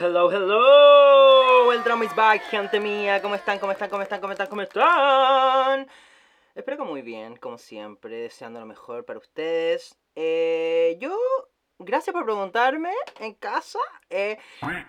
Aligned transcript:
Hello, 0.00 0.28
hello. 0.30 1.72
El 1.72 1.84
drama 1.84 2.04
is 2.04 2.14
back, 2.16 2.42
gente 2.50 2.80
mía. 2.80 3.22
¿Cómo 3.22 3.34
están? 3.36 3.58
¿Cómo 3.58 3.72
están? 3.72 3.88
¿Cómo 3.88 4.02
están? 4.02 4.20
¿Cómo 4.20 4.32
están? 4.32 4.48
¿Cómo 4.48 4.62
están? 4.62 5.88
Espero 6.54 6.78
que 6.78 6.82
muy 6.84 7.02
bien, 7.02 7.36
como 7.36 7.58
siempre, 7.58 8.16
deseando 8.22 8.58
lo 8.60 8.66
mejor 8.66 9.04
para 9.04 9.18
ustedes. 9.20 9.96
Eh, 10.16 10.96
yo, 11.00 11.16
gracias 11.78 12.12
por 12.12 12.24
preguntarme 12.24 12.92
en 13.20 13.34
casa. 13.34 13.78
Eh, 14.10 14.38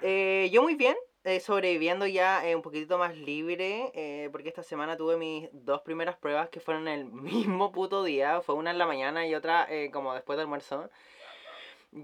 eh, 0.01 0.49
yo 0.51 0.63
muy 0.63 0.75
bien, 0.75 0.95
eh, 1.23 1.39
sobreviviendo 1.39 2.05
ya 2.05 2.47
eh, 2.47 2.55
un 2.55 2.61
poquitito 2.61 2.99
más 2.99 3.17
libre, 3.17 3.91
eh, 3.95 4.29
porque 4.31 4.49
esta 4.49 4.61
semana 4.61 4.95
tuve 4.95 5.17
mis 5.17 5.49
dos 5.53 5.81
primeras 5.81 6.15
pruebas 6.17 6.49
que 6.49 6.59
fueron 6.59 6.87
el 6.87 7.05
mismo 7.11 7.71
puto 7.71 8.03
día. 8.03 8.41
Fue 8.41 8.55
una 8.55 8.71
en 8.71 8.77
la 8.77 8.85
mañana 8.85 9.25
y 9.25 9.33
otra 9.33 9.67
como 9.91 10.13
después 10.13 10.37
del 10.37 10.43
almuerzo. 10.45 10.89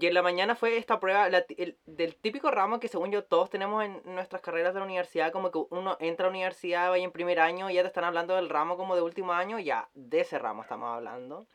Y 0.00 0.06
en 0.06 0.14
la 0.14 0.22
mañana 0.22 0.54
fue 0.56 0.78
esta 0.78 0.98
prueba 1.00 1.28
la 1.28 1.44
el- 1.58 1.78
del 1.84 2.16
típico 2.16 2.50
ramo 2.50 2.80
que 2.80 2.88
según 2.88 3.10
yo 3.12 3.24
todos 3.24 3.50
tenemos 3.50 3.84
en 3.84 4.00
nuestras 4.06 4.40
carreras 4.40 4.72
de 4.72 4.80
la 4.80 4.86
universidad, 4.86 5.32
como 5.32 5.50
que 5.50 5.58
uno 5.70 5.98
entra 6.00 6.26
a 6.26 6.28
la 6.28 6.36
universidad, 6.36 6.88
vaya 6.90 7.04
en 7.04 7.12
primer 7.12 7.38
año 7.40 7.68
y 7.70 7.74
ya 7.74 7.82
te 7.82 7.88
están 7.88 8.04
hablando 8.04 8.34
del 8.34 8.48
ramo 8.48 8.76
como 8.78 8.94
de 8.96 9.02
último 9.02 9.32
año, 9.34 9.58
ya, 9.58 9.90
de 9.94 10.20
ese 10.20 10.38
ramo 10.38 10.62
estamos 10.62 10.88
hablando. 10.96 11.46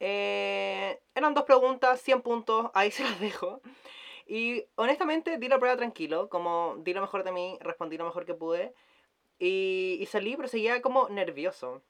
Eh, 0.00 1.00
eran 1.14 1.34
dos 1.34 1.44
preguntas, 1.44 2.00
100 2.02 2.22
puntos, 2.22 2.70
ahí 2.74 2.90
se 2.90 3.04
las 3.04 3.20
dejo. 3.20 3.60
Y 4.26 4.66
honestamente 4.76 5.38
di 5.38 5.48
la 5.48 5.58
prueba 5.58 5.76
tranquilo, 5.76 6.28
como 6.28 6.76
di 6.78 6.94
lo 6.94 7.00
mejor 7.02 7.24
de 7.24 7.32
mí, 7.32 7.58
respondí 7.60 7.96
lo 7.98 8.04
mejor 8.06 8.26
que 8.26 8.34
pude. 8.34 8.74
Y, 9.38 9.98
y 10.00 10.06
salí, 10.06 10.36
pero 10.36 10.48
seguía 10.48 10.82
como 10.82 11.08
nervioso. 11.10 11.82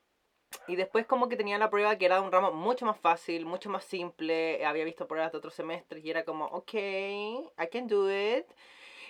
Y 0.68 0.76
después 0.76 1.06
como 1.06 1.28
que 1.28 1.36
tenía 1.36 1.58
la 1.58 1.70
prueba 1.70 1.96
que 1.96 2.06
era 2.06 2.20
un 2.20 2.32
ramo 2.32 2.52
mucho 2.52 2.86
más 2.86 2.98
fácil, 2.98 3.46
mucho 3.46 3.70
más 3.70 3.84
simple. 3.84 4.64
Había 4.64 4.84
visto 4.84 5.06
pruebas 5.06 5.32
de 5.32 5.38
otros 5.38 5.54
semestres 5.54 6.04
y 6.04 6.10
era 6.10 6.24
como, 6.24 6.46
ok, 6.46 6.74
I 6.74 7.68
can 7.70 7.86
do 7.86 8.10
it. 8.10 8.46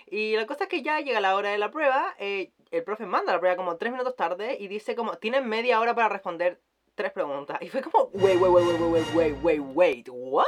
Y 0.09 0.35
la 0.35 0.45
cosa 0.45 0.65
es 0.65 0.69
que 0.69 0.81
ya 0.83 0.99
llega 1.01 1.19
la 1.19 1.35
hora 1.35 1.49
de 1.49 1.57
la 1.57 1.69
prueba, 1.69 2.15
eh, 2.17 2.51
el 2.71 2.83
profe 2.83 3.05
manda 3.05 3.33
la 3.33 3.39
prueba 3.39 3.57
como 3.57 3.75
tres 3.77 3.91
minutos 3.91 4.15
tarde 4.15 4.55
y 4.59 4.67
dice 4.67 4.95
como, 4.95 5.17
tienen 5.17 5.47
media 5.49 5.79
hora 5.81 5.95
para 5.95 6.09
responder 6.09 6.61
tres 6.95 7.11
preguntas. 7.11 7.57
Y 7.61 7.69
fue 7.69 7.81
como, 7.81 8.09
wait, 8.13 8.39
wait, 8.39 8.53
wait, 8.53 8.65
wait, 8.65 8.79
wait, 8.79 9.15
wait, 9.15 9.43
wait, 9.43 9.61
wait, 9.75 10.09
what? 10.09 10.45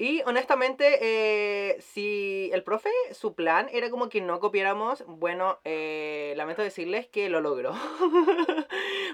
Y 0.00 0.22
honestamente, 0.24 0.96
eh, 1.02 1.78
si 1.82 2.48
el 2.54 2.62
profe, 2.62 2.88
su 3.12 3.34
plan 3.34 3.68
era 3.70 3.90
como 3.90 4.08
que 4.08 4.22
no 4.22 4.40
copiáramos, 4.40 5.04
bueno, 5.06 5.58
eh, 5.64 6.32
lamento 6.38 6.62
decirles 6.62 7.06
que 7.06 7.28
lo 7.28 7.42
logró. 7.42 7.74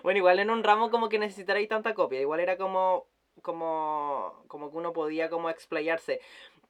bueno, 0.04 0.18
igual 0.18 0.38
en 0.38 0.48
un 0.48 0.62
ramo 0.62 0.88
como 0.92 1.08
que 1.08 1.18
necesitarais 1.18 1.68
tanta 1.68 1.92
copia, 1.92 2.20
igual 2.20 2.38
era 2.38 2.56
como, 2.56 3.08
como, 3.42 4.44
como 4.46 4.70
que 4.70 4.76
uno 4.76 4.92
podía 4.92 5.28
como 5.28 5.50
explayarse. 5.50 6.20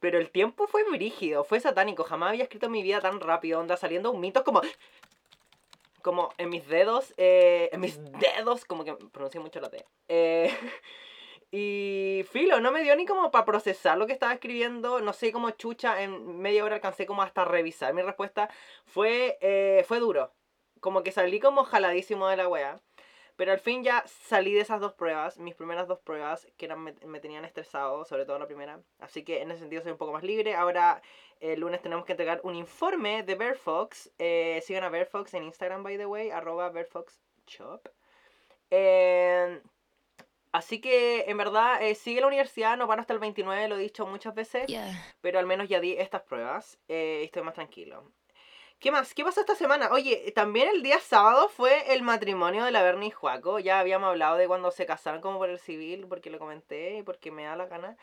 Pero 0.01 0.19
el 0.19 0.31
tiempo 0.31 0.67
fue 0.67 0.83
brígido, 0.91 1.45
fue 1.45 1.61
satánico, 1.61 2.03
jamás 2.03 2.31
había 2.31 2.45
escrito 2.45 2.67
en 2.67 2.73
mi 2.73 2.83
vida 2.83 3.03
tan 3.03 3.21
rápido, 3.21 3.61
onda 3.61 3.77
saliendo 3.77 4.11
un 4.11 4.21
mito 4.21 4.45
como... 4.45 4.63
Como 6.01 6.33
en 6.39 6.49
mis 6.49 6.67
dedos, 6.69 7.13
eh, 7.19 7.69
en 7.71 7.81
mis 7.81 8.01
dedos, 8.13 8.65
como 8.65 8.83
que 8.83 8.95
pronuncié 8.95 9.41
mucho 9.41 9.61
la 9.61 9.69
T. 9.69 9.85
Eh, 10.09 10.51
y 11.51 12.25
filo, 12.31 12.61
no 12.61 12.73
me 12.73 12.83
dio 12.83 12.97
ni 12.97 13.07
como 13.07 13.31
para 13.31 13.45
procesar 13.45 13.97
lo 13.99 14.07
que 14.07 14.13
estaba 14.13 14.33
escribiendo. 14.33 15.01
No 15.01 15.13
sé 15.13 15.33
cómo 15.33 15.51
chucha, 15.51 16.03
en 16.03 16.39
media 16.39 16.65
hora 16.65 16.77
alcancé 16.77 17.07
como 17.07 17.23
hasta 17.23 17.45
revisar 17.45 17.95
mi 17.95 18.03
respuesta. 18.03 18.51
Fue, 18.85 19.39
eh, 19.41 19.85
fue 19.87 20.01
duro. 20.01 20.33
Como 20.81 21.03
que 21.03 21.13
salí 21.13 21.41
como 21.41 21.65
jaladísimo 21.65 22.29
de 22.29 22.37
la 22.37 22.49
wea. 22.49 22.81
Pero 23.37 23.53
al 23.53 23.59
fin 23.61 23.85
ya 23.85 24.03
salí 24.07 24.55
de 24.55 24.61
esas 24.61 24.81
dos 24.81 24.95
pruebas, 24.95 25.39
mis 25.39 25.55
primeras 25.55 25.87
dos 25.87 25.99
pruebas, 26.01 26.49
que 26.57 26.65
eran, 26.65 26.81
me, 26.81 26.95
me 27.05 27.21
tenían 27.21 27.45
estresado, 27.45 28.05
sobre 28.07 28.25
todo 28.25 28.39
la 28.39 28.47
primera. 28.47 28.81
Así 28.99 29.25
que 29.25 29.43
en 29.43 29.51
ese 29.51 29.61
sentido 29.61 29.83
soy 29.83 29.93
un 29.93 29.99
poco 29.99 30.13
más 30.13 30.23
libre. 30.23 30.55
Ahora 30.55 31.03
el 31.41 31.61
lunes 31.61 31.83
tenemos 31.83 32.07
que 32.07 32.13
entregar 32.13 32.41
un 32.45 32.55
informe 32.55 33.23
de 33.23 33.35
Bear 33.35 33.57
Fox. 33.57 34.11
Eh, 34.19 34.63
sigan 34.65 34.85
a 34.85 34.89
Bear 34.89 35.07
Fox 35.07 35.35
en 35.35 35.45
Instagram, 35.45 35.83
by 35.83 35.99
the 35.99 36.07
way, 36.07 36.31
arroba 36.31 36.71
Bear 36.71 36.87
Fox 36.87 37.21
Shop. 37.47 37.89
Eh, 38.71 39.61
Así 40.57 40.81
que, 40.81 41.25
en 41.29 41.37
verdad, 41.37 41.83
eh, 41.83 41.95
sigue 41.95 42.23
la 42.23 42.29
universidad, 42.29 42.79
no 42.79 42.87
van 42.87 42.99
hasta 43.01 43.13
el 43.13 43.19
29, 43.19 43.69
lo 43.69 43.77
he 43.77 43.81
dicho 43.83 44.07
muchas 44.07 44.35
veces, 44.35 44.67
Yeah. 44.69 44.91
pero 45.21 45.39
al 45.39 45.45
menos 45.45 45.69
ya 45.69 45.81
di 45.81 45.93
estas 45.99 46.23
pruebas 46.23 46.79
eh, 46.89 47.19
y 47.21 47.25
estoy 47.27 47.43
más 47.43 47.53
tranquilo. 47.55 48.11
¿Qué 48.79 48.91
más? 48.91 49.13
¿Qué 49.13 49.23
pasó 49.23 49.41
esta 49.41 49.55
semana? 49.55 49.91
Oye, 49.93 50.33
también 50.35 50.69
el 50.69 50.83
día 50.83 50.99
sábado 50.99 51.51
fue 51.51 51.93
el 51.95 52.01
matrimonio 52.03 52.65
de 52.65 52.71
la 52.71 52.83
Bernie 52.83 53.09
y 53.09 53.11
Juaco. 53.11 53.59
Ya 53.59 53.79
habíamos 53.81 54.09
hablado 54.09 54.37
de 54.39 54.47
cuando 54.47 54.71
se 54.71 54.87
casaron 54.87 55.21
como 55.21 55.37
por 55.39 55.51
el 55.51 55.59
civil, 55.59 56.07
porque 56.09 56.31
lo 56.31 56.39
comenté 56.39 56.97
y 56.99 57.03
porque 57.03 57.31
me 57.31 57.45
da 57.45 57.55
la 57.57 57.67
gana. 57.67 57.97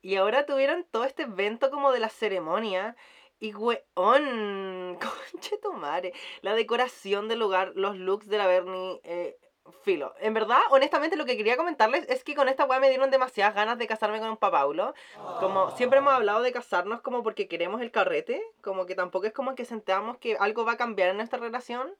Y 0.00 0.14
ahora 0.16 0.46
tuvieron 0.46 0.84
todo 0.90 1.04
este 1.04 1.22
evento 1.24 1.68
como 1.70 1.90
de 1.92 1.98
la 2.00 2.08
ceremonia. 2.10 2.94
Y 3.40 3.52
weón, 3.54 4.98
conche 5.32 5.56
tu 5.62 5.72
madre. 5.72 6.12
La 6.42 6.54
decoración 6.54 7.26
del 7.28 7.38
lugar, 7.40 7.72
los 7.74 7.96
looks 7.96 8.28
de 8.28 8.38
la 8.38 8.46
Bernie, 8.46 9.00
eh, 9.04 9.36
filo. 9.82 10.14
En 10.20 10.34
verdad, 10.34 10.60
honestamente, 10.70 11.16
lo 11.16 11.24
que 11.24 11.36
quería 11.36 11.56
comentarles 11.56 12.08
es 12.08 12.24
que 12.24 12.34
con 12.34 12.48
esta 12.48 12.64
weá 12.64 12.80
me 12.80 12.88
dieron 12.88 13.10
demasiadas 13.10 13.54
ganas 13.54 13.78
de 13.78 13.86
casarme 13.86 14.20
con 14.20 14.30
un 14.30 14.36
papaulo. 14.36 14.94
Como 15.40 15.70
siempre 15.72 15.98
hemos 15.98 16.12
hablado 16.12 16.42
de 16.42 16.52
casarnos 16.52 17.00
como 17.00 17.22
porque 17.22 17.48
queremos 17.48 17.80
el 17.80 17.90
carrete, 17.90 18.42
como 18.60 18.86
que 18.86 18.94
tampoco 18.94 19.26
es 19.26 19.32
como 19.32 19.54
que 19.54 19.64
sentamos 19.64 20.18
que 20.18 20.36
algo 20.36 20.64
va 20.64 20.72
a 20.72 20.76
cambiar 20.76 21.10
en 21.10 21.16
nuestra 21.16 21.38
relación. 21.38 21.94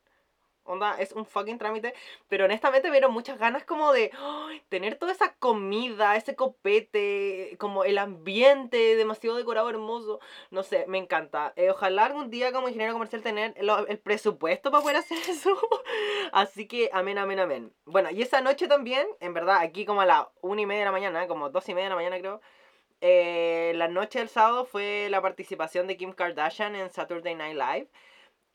Onda, 0.69 0.97
es 0.99 1.13
un 1.13 1.25
fucking 1.27 1.59
trámite. 1.59 1.95
Pero 2.29 2.45
honestamente 2.45 2.89
me 2.89 2.97
dieron 2.97 3.13
muchas 3.13 3.39
ganas 3.39 3.65
como 3.65 3.93
de 3.93 4.11
tener 4.69 4.97
toda 4.97 5.13
esa 5.13 5.35
comida, 5.35 6.17
ese 6.17 6.37
copete, 6.37 7.57
como 7.59 7.85
el 7.85 7.99
ambiente 7.99 8.97
demasiado 8.97 9.37
decorado, 9.37 9.71
hermoso. 9.71 10.21
No 10.51 10.63
sé, 10.63 10.85
me 10.89 10.99
encanta. 10.99 11.53
Eh, 11.57 11.71
ojalá 11.71 12.07
algún 12.07 12.31
día 12.31 12.53
como 12.53 12.69
ingeniero 12.69 12.93
comercial 12.93 13.23
tener 13.23 13.55
el 13.57 13.99
presupuesto 13.99 14.71
para 14.71 14.83
poder 14.83 14.97
hacer 14.99 15.19
eso. 15.29 15.59
Así 16.33 16.67
que 16.69 16.91
amén, 16.93 17.19
amén, 17.19 17.41
amén. 17.41 17.73
Bueno, 17.85 18.11
y 18.11 18.23
esa 18.23 18.41
noche 18.41 18.69
también, 18.69 19.07
en 19.21 19.35
verdad, 19.35 19.59
aquí 19.61 19.85
como 19.85 20.03
a 20.03 20.07
las 20.07 20.27
una 20.41 20.61
y 20.63 20.67
media 20.67 20.81
de 20.81 20.87
la 20.87 20.93
mañana, 20.93 21.27
como 21.27 21.51
dos 21.51 21.69
y 21.69 21.75
media 21.75 21.87
de 21.87 21.91
la 21.91 21.97
mañana 21.97 22.19
creo, 22.19 22.41
eh, 23.01 23.73
la 23.77 23.89
noche 23.89 24.19
del 24.19 24.29
sábado 24.29 24.65
fue 24.65 25.09
la 25.11 25.23
participación 25.23 25.87
de 25.87 25.97
Kim 25.97 26.13
Kardashian 26.13 26.75
en 26.75 26.91
Saturday 26.91 27.35
Night 27.35 27.57
Live. 27.57 27.89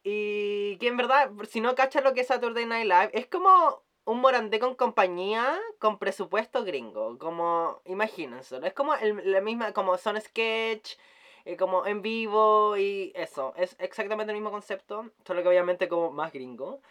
Y 0.04 0.78
que 0.78 0.88
en 0.88 0.98
verdad, 0.98 1.32
si 1.50 1.62
no 1.62 1.76
cachas 1.76 2.04
lo 2.04 2.14
que 2.14 2.22
es 2.22 2.28
Saturday 2.28 2.66
Night 2.66 2.86
Live, 2.88 3.10
es 3.14 3.28
como 3.28 3.84
un 4.06 4.20
morandé 4.20 4.60
con 4.60 4.76
compañía 4.76 5.58
con 5.80 5.98
presupuesto 5.98 6.64
gringo. 6.66 7.18
Como, 7.18 7.82
imagínense, 7.86 8.60
es 8.64 8.74
como 8.74 8.96
el- 8.96 9.32
la 9.32 9.42
misma, 9.42 9.72
como 9.74 9.98
son 9.98 10.20
sketch, 10.20 10.98
eh, 11.46 11.56
como 11.58 11.86
en 11.86 12.02
vivo 12.02 12.76
y 12.78 13.12
eso. 13.16 13.54
Es 13.58 13.76
exactamente 13.80 14.32
el 14.32 14.38
mismo 14.38 14.52
concepto, 14.52 15.10
solo 15.26 15.42
que 15.42 15.50
obviamente 15.50 15.88
como 15.88 16.12
más 16.12 16.34
gringo. 16.34 16.82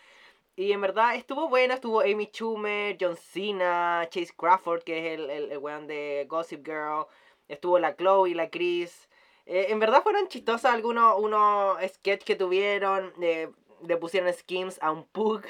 Y 0.57 0.73
en 0.73 0.81
verdad 0.83 1.15
estuvo 1.17 1.49
buena, 1.49 1.75
estuvo 1.75 2.01
Amy 2.01 2.27
Schumer, 2.33 2.97
John 3.01 3.17
Cena, 3.17 4.07
Chase 4.11 4.35
Crawford, 4.37 4.83
que 4.85 4.99
es 5.15 5.19
el, 5.21 5.31
el, 5.31 5.53
el 5.53 5.59
weón 5.59 5.87
de 5.87 6.27
Gossip 6.29 6.65
Girl. 6.67 7.07
Estuvo 7.49 7.79
la 7.79 7.97
Chloe, 7.97 8.35
la 8.35 8.51
Chris. 8.51 9.09
Eh, 9.47 9.67
en 9.71 9.79
verdad 9.81 10.03
fueron 10.03 10.29
chistosas 10.29 10.73
algunos 10.73 11.19
unos 11.19 11.79
sketches 11.83 12.25
que 12.25 12.37
tuvieron. 12.37 13.13
eh, 13.21 13.49
le 13.87 13.97
pusieron 13.97 14.33
skins 14.33 14.79
a 14.83 14.91
un 14.93 15.05
Pug. 15.07 15.43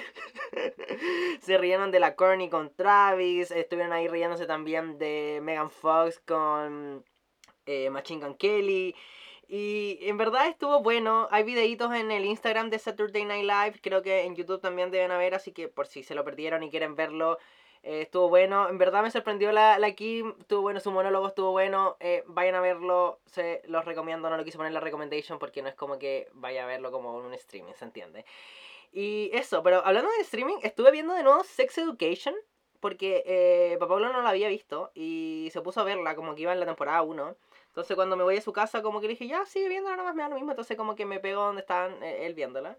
Se 1.40 1.58
rieron 1.58 1.90
de 1.90 2.00
la 2.00 2.16
Courtney 2.16 2.48
con 2.48 2.74
Travis. 2.74 3.50
Estuvieron 3.50 3.92
ahí 3.92 4.08
riéndose 4.08 4.46
también 4.46 4.98
de 4.98 5.40
Megan 5.42 5.70
Fox 5.70 6.20
con 6.20 7.04
eh, 7.66 7.90
Machine 7.90 8.36
Kelly. 8.36 8.94
Y 9.48 9.98
en 10.02 10.16
verdad 10.16 10.46
estuvo 10.48 10.82
bueno. 10.82 11.28
Hay 11.30 11.44
videitos 11.44 11.92
en 11.94 12.10
el 12.10 12.24
Instagram 12.24 12.70
de 12.70 12.78
Saturday 12.78 13.24
Night 13.24 13.44
Live. 13.44 13.80
Creo 13.82 14.02
que 14.02 14.22
en 14.24 14.34
YouTube 14.34 14.60
también 14.60 14.90
deben 14.90 15.10
haber. 15.10 15.34
Así 15.34 15.52
que 15.52 15.68
por 15.68 15.86
si 15.86 16.02
se 16.02 16.14
lo 16.14 16.24
perdieron 16.24 16.62
y 16.62 16.70
quieren 16.70 16.96
verlo. 16.96 17.38
Eh, 17.82 18.02
estuvo 18.02 18.28
bueno. 18.28 18.68
En 18.68 18.78
verdad 18.78 19.02
me 19.02 19.10
sorprendió 19.10 19.52
la, 19.52 19.78
la 19.78 19.92
Kim. 19.92 20.34
Estuvo 20.38 20.62
bueno. 20.62 20.80
Su 20.80 20.90
monólogo 20.90 21.28
estuvo 21.28 21.50
bueno. 21.50 21.96
eh, 22.00 22.22
vayan 22.26 22.54
a 22.54 22.60
verlo. 22.60 23.20
Se 23.26 23.62
los 23.66 23.84
recomiendo. 23.84 24.30
No 24.30 24.36
lo 24.36 24.44
quise 24.44 24.56
poner 24.56 24.70
en 24.70 24.74
la 24.74 24.80
recommendation 24.80 25.38
porque 25.38 25.62
no 25.62 25.68
es 25.68 25.74
como 25.74 25.98
que 25.98 26.28
vaya 26.32 26.64
a 26.64 26.66
verlo 26.66 26.92
como 26.92 27.16
un 27.16 27.34
streaming. 27.34 27.72
¿Se 27.74 27.84
entiende? 27.84 28.24
Y 28.92 29.30
eso. 29.34 29.62
Pero 29.62 29.84
hablando 29.84 30.10
de 30.12 30.22
streaming. 30.22 30.56
Estuve 30.62 30.90
viendo 30.90 31.14
de 31.14 31.22
nuevo 31.22 31.42
Sex 31.44 31.78
Education. 31.78 32.34
Porque 32.80 33.22
eh, 33.26 33.76
Papá 33.78 33.98
no 34.00 34.22
la 34.22 34.28
había 34.28 34.48
visto. 34.48 34.90
Y 34.94 35.48
se 35.52 35.60
puso 35.60 35.80
a 35.80 35.84
verla 35.84 36.14
como 36.14 36.34
que 36.34 36.42
iba 36.42 36.52
en 36.52 36.60
la 36.60 36.66
temporada 36.66 37.02
1. 37.02 37.36
Entonces 37.68 37.96
cuando 37.96 38.16
me 38.16 38.22
voy 38.22 38.36
a 38.36 38.40
su 38.42 38.52
casa 38.52 38.82
como 38.82 39.00
que 39.00 39.06
le 39.06 39.14
dije, 39.14 39.26
ya, 39.26 39.46
sigue 39.46 39.68
viéndola 39.68 39.96
nomás, 39.96 40.14
me 40.14 40.22
da 40.22 40.28
lo 40.28 40.34
mismo. 40.34 40.50
Entonces 40.50 40.76
como 40.76 40.94
que 40.94 41.06
me 41.06 41.20
pego 41.20 41.42
donde 41.42 41.64
eh, 42.02 42.26
él 42.26 42.34
viéndola. 42.34 42.76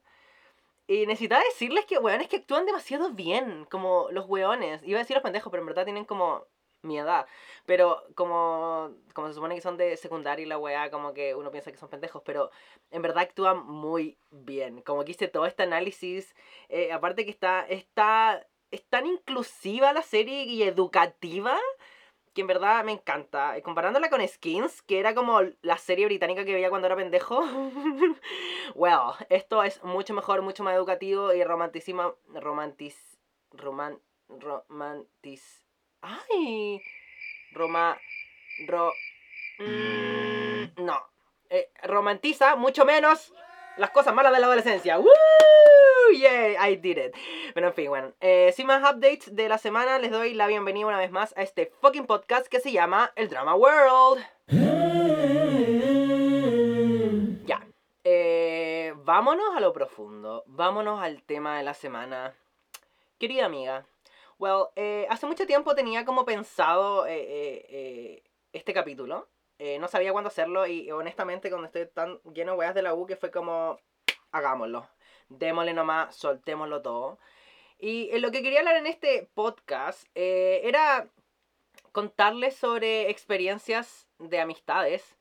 Y 0.87 1.05
necesitaba 1.05 1.43
decirles 1.43 1.85
que, 1.85 1.97
weones, 1.97 2.27
que 2.27 2.37
actúan 2.37 2.65
demasiado 2.65 3.11
bien, 3.11 3.65
como 3.69 4.09
los 4.11 4.27
weones. 4.27 4.81
Iba 4.83 4.99
a 4.99 5.03
decir 5.03 5.15
los 5.15 5.23
pendejos, 5.23 5.49
pero 5.49 5.61
en 5.61 5.67
verdad 5.67 5.85
tienen 5.85 6.05
como 6.05 6.45
mi 6.81 6.99
edad. 6.99 7.25
Pero 7.65 8.03
como, 8.15 8.91
como 9.13 9.27
se 9.29 9.33
supone 9.33 9.55
que 9.55 9.61
son 9.61 9.77
de 9.77 9.95
secundaria 9.97 10.43
y 10.43 10.47
la 10.47 10.57
weá, 10.57 10.91
como 10.91 11.13
que 11.13 11.35
uno 11.35 11.51
piensa 11.51 11.71
que 11.71 11.77
son 11.77 11.89
pendejos, 11.89 12.21
pero 12.25 12.51
en 12.91 13.01
verdad 13.01 13.23
actúan 13.23 13.65
muy 13.65 14.17
bien. 14.31 14.81
Como 14.81 15.05
que 15.05 15.11
hice 15.11 15.27
todo 15.29 15.45
este 15.45 15.63
análisis. 15.63 16.35
eh, 16.69 16.91
aparte 16.91 17.25
que 17.25 17.31
está, 17.31 17.65
está, 17.67 18.45
es 18.71 18.83
tan 18.89 19.05
inclusiva 19.05 19.93
la 19.93 20.01
serie 20.03 20.43
y 20.43 20.63
educativa 20.63 21.57
que 22.33 22.41
en 22.41 22.47
verdad 22.47 22.83
me 22.83 22.91
encanta. 22.91 23.55
Comparándola 23.61 24.09
con 24.09 24.27
Skins, 24.27 24.81
que 24.81 24.99
era 24.99 25.13
como 25.13 25.41
la 25.61 25.77
serie 25.77 26.05
británica 26.05 26.45
que 26.45 26.53
veía 26.53 26.69
cuando 26.69 26.87
era 26.87 26.95
pendejo. 26.95 27.41
well, 28.75 29.13
esto 29.29 29.63
es 29.63 29.83
mucho 29.83 30.13
mejor, 30.13 30.41
mucho 30.41 30.63
más 30.63 30.75
educativo 30.75 31.33
y 31.33 31.43
romantísima. 31.43 32.13
Romantis. 32.33 33.17
Roman. 33.51 33.99
Romantis. 34.27 35.65
¡Ay! 36.01 36.81
Roma. 37.51 37.97
Ro. 38.67 38.91
Mm, 39.59 40.83
no. 40.83 40.99
Eh, 41.49 41.69
romantiza 41.83 42.55
mucho 42.55 42.83
menos 42.83 43.33
las 43.77 43.91
cosas 43.91 44.13
malas 44.13 44.33
de 44.33 44.39
la 44.39 44.47
adolescencia. 44.47 44.97
Yeah, 46.23 46.55
I 46.59 46.75
did 46.75 46.97
it. 46.97 47.15
Pero 47.53 47.67
en 47.67 47.73
fin, 47.73 47.89
bueno. 47.89 48.13
Eh, 48.21 48.53
sin 48.55 48.67
más 48.67 48.83
updates 48.83 49.35
de 49.35 49.49
la 49.49 49.57
semana, 49.57 49.99
les 49.99 50.11
doy 50.11 50.33
la 50.33 50.47
bienvenida 50.47 50.85
una 50.85 50.99
vez 50.99 51.11
más 51.11 51.33
a 51.37 51.41
este 51.41 51.71
fucking 51.81 52.05
podcast 52.05 52.47
que 52.47 52.59
se 52.59 52.71
llama 52.71 53.11
El 53.15 53.29
Drama 53.29 53.55
World. 53.55 54.23
Ya. 57.45 57.65
Eh, 58.03 58.93
vámonos 58.97 59.55
a 59.55 59.59
lo 59.59 59.73
profundo. 59.73 60.43
Vámonos 60.45 61.01
al 61.01 61.23
tema 61.23 61.57
de 61.57 61.63
la 61.63 61.73
semana. 61.73 62.33
Querida 63.17 63.45
amiga. 63.45 63.85
Well, 64.39 64.67
eh, 64.75 65.07
hace 65.09 65.25
mucho 65.25 65.45
tiempo 65.45 65.75
tenía 65.75 66.05
como 66.05 66.25
pensado 66.25 67.05
este 67.05 68.73
capítulo. 68.73 69.27
no 69.79 69.87
sabía 69.87 70.11
cuándo 70.11 70.29
hacerlo 70.29 70.67
y 70.67 70.91
honestamente 70.91 71.49
cuando 71.49 71.67
estoy 71.67 71.87
tan 71.87 72.19
lleno 72.33 72.53
de 72.53 72.57
weas 72.59 72.75
de 72.75 72.81
la 72.81 72.93
U 72.93 73.05
que 73.05 73.15
fue 73.15 73.31
como 73.31 73.79
hagámoslo 74.31 74.87
démosle 75.39 75.73
nomás, 75.73 76.15
soltémoslo 76.15 76.81
todo. 76.81 77.19
Y 77.79 78.09
eh, 78.11 78.19
lo 78.19 78.31
que 78.31 78.41
quería 78.43 78.59
hablar 78.59 78.77
en 78.77 78.87
este 78.87 79.29
podcast 79.33 80.07
eh, 80.15 80.61
era 80.63 81.09
contarles 81.91 82.55
sobre 82.55 83.09
experiencias 83.09 84.07
de 84.19 84.39
amistades 84.39 85.15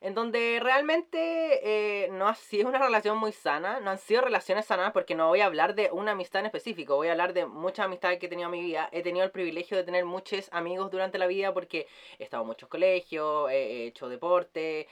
en 0.00 0.14
donde 0.14 0.60
realmente 0.62 2.04
eh, 2.04 2.08
no 2.10 2.28
ha 2.28 2.34
sido 2.34 2.68
una 2.68 2.78
relación 2.78 3.16
muy 3.16 3.32
sana, 3.32 3.80
no 3.80 3.90
han 3.90 3.98
sido 3.98 4.20
relaciones 4.20 4.66
sanas 4.66 4.92
porque 4.92 5.14
no 5.14 5.28
voy 5.28 5.40
a 5.40 5.46
hablar 5.46 5.74
de 5.74 5.90
una 5.92 6.12
amistad 6.12 6.40
en 6.40 6.46
específico, 6.46 6.96
voy 6.96 7.08
a 7.08 7.12
hablar 7.12 7.32
de 7.32 7.46
muchas 7.46 7.86
amistades 7.86 8.18
que 8.18 8.26
he 8.26 8.28
tenido 8.28 8.48
en 8.48 8.52
mi 8.52 8.62
vida. 8.62 8.88
He 8.92 9.02
tenido 9.02 9.24
el 9.24 9.30
privilegio 9.30 9.76
de 9.78 9.82
tener 9.82 10.04
muchos 10.04 10.50
amigos 10.52 10.90
durante 10.90 11.18
la 11.18 11.26
vida 11.26 11.54
porque 11.54 11.86
he 12.18 12.24
estado 12.24 12.42
en 12.42 12.48
muchos 12.48 12.68
colegios, 12.68 13.50
he 13.50 13.86
hecho 13.86 14.08
deporte, 14.08 14.88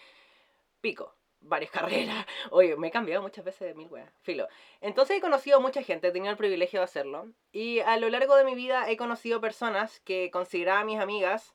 pico 0.80 1.14
varias 1.42 1.70
carreras. 2.10 2.26
Oye, 2.50 2.76
me 2.76 2.88
he 2.88 2.90
cambiado 2.90 3.22
muchas 3.22 3.44
veces 3.44 3.68
de 3.68 3.74
mil 3.74 3.88
weas. 3.88 4.10
Filo. 4.22 4.48
Entonces 4.80 5.16
he 5.16 5.20
conocido 5.20 5.60
mucha 5.60 5.82
gente, 5.82 6.08
he 6.08 6.12
tenido 6.12 6.30
el 6.30 6.38
privilegio 6.38 6.80
de 6.80 6.84
hacerlo. 6.84 7.28
Y 7.52 7.80
a 7.80 7.96
lo 7.98 8.08
largo 8.08 8.36
de 8.36 8.44
mi 8.44 8.54
vida 8.54 8.90
he 8.90 8.96
conocido 8.96 9.40
personas 9.40 10.00
que 10.00 10.30
consideraba 10.30 10.84
mis 10.84 11.00
amigas 11.00 11.54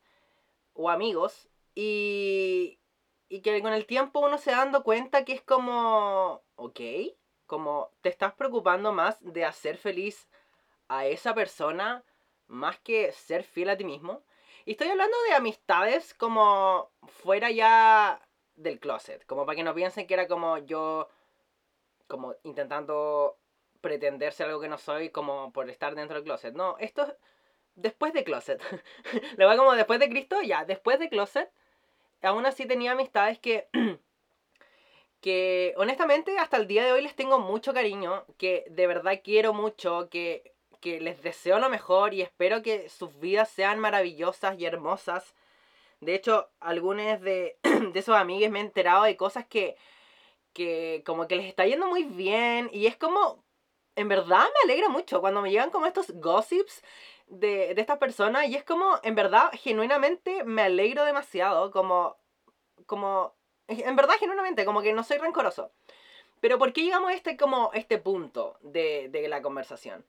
o 0.73 0.89
amigos. 0.89 1.49
Y, 1.75 2.79
y 3.29 3.41
que 3.41 3.61
con 3.61 3.73
el 3.73 3.85
tiempo 3.85 4.19
uno 4.19 4.37
se 4.37 4.51
dando 4.51 4.83
cuenta 4.83 5.25
que 5.25 5.33
es 5.33 5.41
como, 5.41 6.43
ok, 6.55 6.79
como 7.45 7.91
te 8.01 8.09
estás 8.09 8.33
preocupando 8.33 8.93
más 8.93 9.17
de 9.21 9.45
hacer 9.45 9.77
feliz 9.77 10.27
a 10.87 11.05
esa 11.05 11.33
persona 11.33 12.03
más 12.47 12.79
que 12.79 13.11
ser 13.11 13.43
fiel 13.43 13.69
a 13.69 13.77
ti 13.77 13.83
mismo. 13.83 14.23
Y 14.65 14.71
estoy 14.71 14.89
hablando 14.89 15.15
de 15.29 15.35
amistades 15.35 16.13
como 16.13 16.91
fuera 17.07 17.51
ya 17.51 18.26
del 18.57 18.79
closet. 18.79 19.25
Como 19.25 19.45
para 19.45 19.55
que 19.55 19.63
no 19.63 19.73
piensen 19.73 20.05
que 20.05 20.13
era 20.15 20.27
como 20.27 20.57
yo, 20.57 21.07
como 22.07 22.35
intentando 22.43 23.37
pretender 23.79 24.33
ser 24.33 24.47
algo 24.47 24.59
que 24.59 24.67
no 24.67 24.77
soy, 24.77 25.09
como 25.09 25.53
por 25.53 25.69
estar 25.69 25.95
dentro 25.95 26.15
del 26.15 26.25
closet. 26.25 26.53
No, 26.53 26.77
esto 26.79 27.03
es 27.03 27.13
después 27.75 28.13
de 28.13 28.25
closet. 28.25 28.61
Le 29.37 29.45
va 29.45 29.55
como 29.55 29.73
después 29.75 29.99
de 29.99 30.09
Cristo, 30.09 30.41
ya, 30.41 30.65
después 30.65 30.99
de 30.99 31.09
closet. 31.09 31.49
Aún 32.21 32.45
así 32.45 32.65
tenía 32.65 32.91
amistades 32.91 33.39
que... 33.39 33.69
que 35.21 35.73
honestamente 35.77 36.37
hasta 36.37 36.57
el 36.57 36.67
día 36.67 36.85
de 36.85 36.91
hoy 36.91 37.01
les 37.01 37.15
tengo 37.15 37.39
mucho 37.39 37.73
cariño, 37.73 38.25
que 38.37 38.65
de 38.69 38.85
verdad 38.85 39.21
quiero 39.23 39.53
mucho, 39.53 40.09
que, 40.09 40.53
que 40.79 40.99
les 41.01 41.23
deseo 41.23 41.59
lo 41.59 41.69
mejor 41.69 42.13
y 42.13 42.21
espero 42.21 42.61
que 42.61 42.87
sus 42.89 43.19
vidas 43.19 43.49
sean 43.49 43.79
maravillosas 43.79 44.59
y 44.59 44.65
hermosas 44.65 45.33
de 45.99 46.15
hecho, 46.15 46.49
algunos 46.59 47.21
de, 47.21 47.57
de 47.93 47.99
esos 47.99 48.15
amigos 48.15 48.51
me 48.51 48.59
he 48.59 48.61
enterado 48.61 49.03
de 49.03 49.17
cosas 49.17 49.45
que, 49.47 49.77
que 50.53 51.03
como 51.05 51.27
que 51.27 51.35
les 51.35 51.45
está 51.45 51.65
yendo 51.65 51.87
muy 51.87 52.03
bien 52.03 52.69
y 52.73 52.87
es 52.87 52.97
como, 52.97 53.43
en 53.95 54.07
verdad 54.07 54.45
me 54.45 54.71
alegra 54.71 54.89
mucho 54.89 55.21
cuando 55.21 55.41
me 55.41 55.51
llegan 55.51 55.71
como 55.71 55.85
estos 55.87 56.11
gossips 56.11 56.83
de, 57.27 57.73
de 57.73 57.81
estas 57.81 57.97
personas 57.97 58.47
y 58.47 58.55
es 58.55 58.63
como, 58.63 58.99
en 59.03 59.15
verdad, 59.15 59.51
genuinamente 59.53 60.43
me 60.43 60.61
alegro 60.63 61.03
demasiado, 61.03 61.71
como, 61.71 62.17
como, 62.85 63.35
en 63.67 63.95
verdad, 63.95 64.15
genuinamente, 64.19 64.65
como 64.65 64.81
que 64.81 64.93
no 64.93 65.03
soy 65.03 65.17
rencoroso. 65.17 65.71
Pero 66.39 66.59
¿por 66.59 66.71
qué 66.71 66.83
llegamos 66.83 67.11
a 67.11 67.13
este, 67.15 67.35
como, 67.35 67.71
este 67.73 67.97
punto 67.97 68.57
de, 68.61 69.09
de 69.09 69.27
la 69.27 69.41
conversación? 69.41 70.05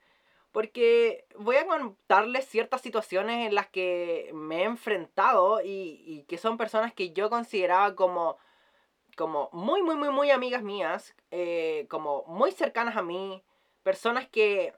Porque 0.58 1.25
voy 1.37 1.55
a 1.55 1.69
contarles 1.69 2.49
ciertas 2.49 2.81
situaciones 2.81 3.46
en 3.46 3.55
las 3.55 3.69
que 3.69 4.32
me 4.34 4.62
he 4.62 4.64
enfrentado 4.64 5.60
y, 5.62 6.25
que 6.26 6.37
son 6.37 6.56
personas 6.56 6.93
que 6.93 7.12
yo 7.12 7.31
consideraba 7.31 7.94
como, 7.94 8.38
como 9.16 9.50
muy, 9.52 9.84
muy, 9.84 9.94
muy, 9.94 10.10
muy 10.10 10.32
amigas 10.32 10.64
mías, 10.64 11.14
eh, 11.31 11.87
como 11.88 12.25
muy 12.26 12.50
cercanas 12.50 12.96
a 12.96 13.02
mí, 13.02 13.40
personas 13.84 14.26
que, 14.26 14.75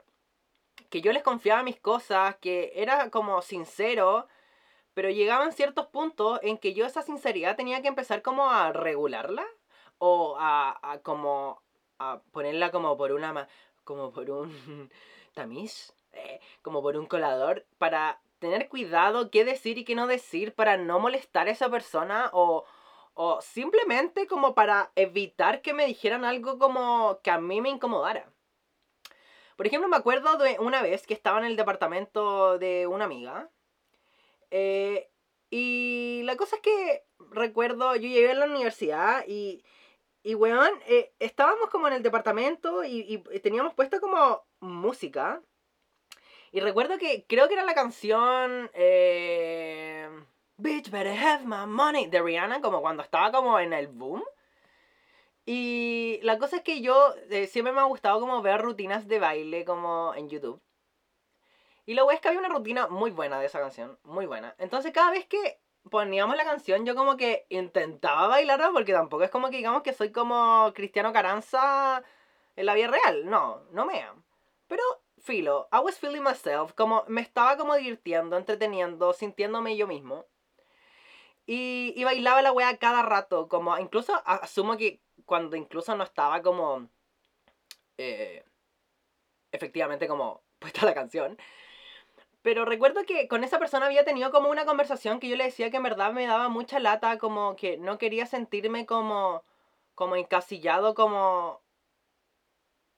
que 0.91 1.01
yo 1.01 1.11
les 1.13 1.23
confiaba 1.23 1.63
mis 1.63 1.79
cosas, 1.79 2.35
que 2.35 2.73
era 2.75 3.09
como 3.09 3.41
sincero, 3.41 4.27
pero 4.93 5.09
llegaban 5.09 5.51
ciertos 5.51 5.87
puntos 5.87 6.39
en 6.43 6.59
que 6.59 6.75
yo 6.75 6.85
esa 6.85 7.01
sinceridad 7.01 7.55
tenía 7.55 7.81
que 7.81 7.87
empezar 7.87 8.21
como 8.21 8.51
a 8.51 8.71
regularla 8.71 9.47
o 9.97 10.35
a, 10.37 10.77
a 10.83 10.99
como 10.99 11.63
a 11.97 12.21
ponerla 12.31 12.69
como 12.69 12.95
por 12.97 13.13
una 13.13 13.47
como 13.83 14.11
por 14.11 14.29
un 14.29 14.91
tamiz, 15.33 15.93
eh, 16.13 16.39
como 16.61 16.81
por 16.81 16.97
un 16.97 17.05
colador, 17.05 17.65
para 17.77 18.21
tener 18.39 18.69
cuidado 18.69 19.31
qué 19.31 19.45
decir 19.45 19.77
y 19.77 19.85
qué 19.85 19.95
no 19.95 20.07
decir, 20.07 20.53
para 20.53 20.77
no 20.77 20.99
molestar 20.99 21.47
a 21.47 21.51
esa 21.51 21.69
persona 21.69 22.29
o, 22.33 22.65
o 23.13 23.41
simplemente 23.41 24.27
como 24.27 24.55
para 24.55 24.91
evitar 24.95 25.61
que 25.61 25.73
me 25.73 25.85
dijeran 25.85 26.25
algo 26.25 26.57
como 26.57 27.19
que 27.23 27.31
a 27.31 27.39
mí 27.39 27.61
me 27.61 27.69
incomodara. 27.69 28.31
Por 29.55 29.67
ejemplo, 29.67 29.87
me 29.87 29.97
acuerdo 29.97 30.37
de 30.37 30.57
una 30.59 30.81
vez 30.81 31.05
que 31.05 31.13
estaba 31.13 31.37
en 31.37 31.45
el 31.45 31.55
departamento 31.55 32.57
de 32.57 32.87
una 32.87 33.05
amiga. 33.05 33.49
Eh, 34.49 35.11
y 35.51 36.21
la 36.23 36.35
cosa 36.35 36.55
es 36.55 36.61
que 36.63 37.05
recuerdo, 37.29 37.95
yo 37.95 38.09
llegué 38.09 38.31
a 38.31 38.33
la 38.33 38.45
universidad 38.45 39.23
y, 39.27 39.63
y 40.23 40.33
weón, 40.33 40.71
eh, 40.87 41.13
estábamos 41.19 41.69
como 41.69 41.87
en 41.87 41.93
el 41.93 42.03
departamento 42.03 42.83
y, 42.83 43.23
y, 43.31 43.39
teníamos 43.41 43.73
puesto 43.73 44.01
como 44.01 44.43
música. 44.61 45.41
Y 46.51 46.59
recuerdo 46.59 46.97
que 46.97 47.25
creo 47.27 47.47
que 47.47 47.55
era 47.55 47.65
la 47.65 47.73
canción 47.73 48.69
eh, 48.73 50.09
Bitch 50.57 50.89
Better 50.89 51.17
Have 51.17 51.45
My 51.45 51.65
Money 51.67 52.07
de 52.07 52.21
Rihanna, 52.21 52.61
como 52.61 52.81
cuando 52.81 53.03
estaba 53.03 53.31
como 53.31 53.59
en 53.59 53.73
el 53.73 53.87
boom. 53.87 54.23
Y 55.45 56.19
la 56.23 56.37
cosa 56.37 56.57
es 56.57 56.63
que 56.63 56.81
yo 56.81 57.13
eh, 57.29 57.47
siempre 57.47 57.73
me 57.73 57.81
ha 57.81 57.85
gustado 57.85 58.19
como 58.19 58.41
ver 58.41 58.61
rutinas 58.61 59.07
de 59.07 59.19
baile 59.19 59.65
como 59.65 60.13
en 60.15 60.29
YouTube. 60.29 60.61
Y 61.85 61.95
luego 61.95 62.11
es 62.11 62.19
que 62.19 62.27
había 62.27 62.39
una 62.39 62.49
rutina 62.49 62.87
muy 62.87 63.11
buena 63.11 63.39
de 63.39 63.47
esa 63.47 63.59
canción, 63.59 63.97
muy 64.03 64.25
buena. 64.25 64.55
Entonces 64.59 64.91
cada 64.91 65.11
vez 65.11 65.25
que 65.25 65.59
poníamos 65.89 66.37
la 66.37 66.43
canción 66.43 66.85
yo 66.85 66.95
como 66.95 67.17
que 67.17 67.47
intentaba 67.49 68.27
bailarla 68.27 68.71
porque 68.71 68.93
tampoco 68.93 69.23
es 69.23 69.31
como 69.31 69.49
que 69.49 69.57
digamos 69.57 69.81
que 69.81 69.93
soy 69.93 70.11
como 70.11 70.71
Cristiano 70.75 71.11
Caranza 71.11 72.03
en 72.55 72.65
la 72.65 72.75
vida 72.75 72.87
real. 72.87 73.29
No, 73.29 73.63
no 73.71 73.85
me 73.85 74.05
pero, 74.71 74.83
filo, 75.19 75.67
I 75.73 75.79
was 75.79 75.99
feeling 75.99 76.21
myself, 76.21 76.71
como 76.75 77.03
me 77.09 77.19
estaba 77.19 77.57
como 77.57 77.75
divirtiendo, 77.75 78.37
entreteniendo, 78.37 79.11
sintiéndome 79.11 79.75
yo 79.75 79.85
mismo. 79.85 80.25
Y, 81.45 81.93
y 81.97 82.05
bailaba 82.05 82.41
la 82.41 82.53
wea 82.53 82.77
cada 82.77 83.01
rato, 83.01 83.49
como 83.49 83.77
incluso 83.79 84.13
asumo 84.25 84.77
que 84.77 85.01
cuando 85.25 85.57
incluso 85.57 85.93
no 85.97 86.05
estaba 86.05 86.41
como... 86.41 86.87
Eh, 87.97 88.45
efectivamente 89.51 90.07
como 90.07 90.41
puesta 90.59 90.85
la 90.85 90.93
canción. 90.93 91.37
Pero 92.41 92.63
recuerdo 92.63 93.03
que 93.03 93.27
con 93.27 93.43
esa 93.43 93.59
persona 93.59 93.87
había 93.87 94.05
tenido 94.05 94.31
como 94.31 94.49
una 94.49 94.65
conversación 94.65 95.19
que 95.19 95.27
yo 95.27 95.35
le 95.35 95.43
decía 95.43 95.69
que 95.69 95.77
en 95.77 95.83
verdad 95.83 96.13
me 96.13 96.27
daba 96.27 96.47
mucha 96.47 96.79
lata, 96.79 97.17
como 97.17 97.57
que 97.57 97.77
no 97.77 97.97
quería 97.97 98.25
sentirme 98.25 98.85
como, 98.85 99.43
como 99.95 100.15
encasillado 100.15 100.95
como 100.95 101.59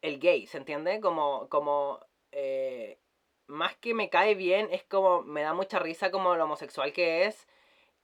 el 0.03 0.19
gay, 0.19 0.45
¿se 0.47 0.57
entiende? 0.59 1.01
Como, 1.01 1.49
como, 1.49 1.99
eh, 2.31 2.99
más 3.47 3.75
que 3.77 3.93
me 3.95 4.09
cae 4.09 4.35
bien, 4.35 4.69
es 4.71 4.83
como, 4.83 5.23
me 5.23 5.41
da 5.41 5.53
mucha 5.53 5.79
risa 5.79 6.11
como 6.11 6.35
lo 6.35 6.45
homosexual 6.45 6.93
que 6.93 7.25
es. 7.25 7.47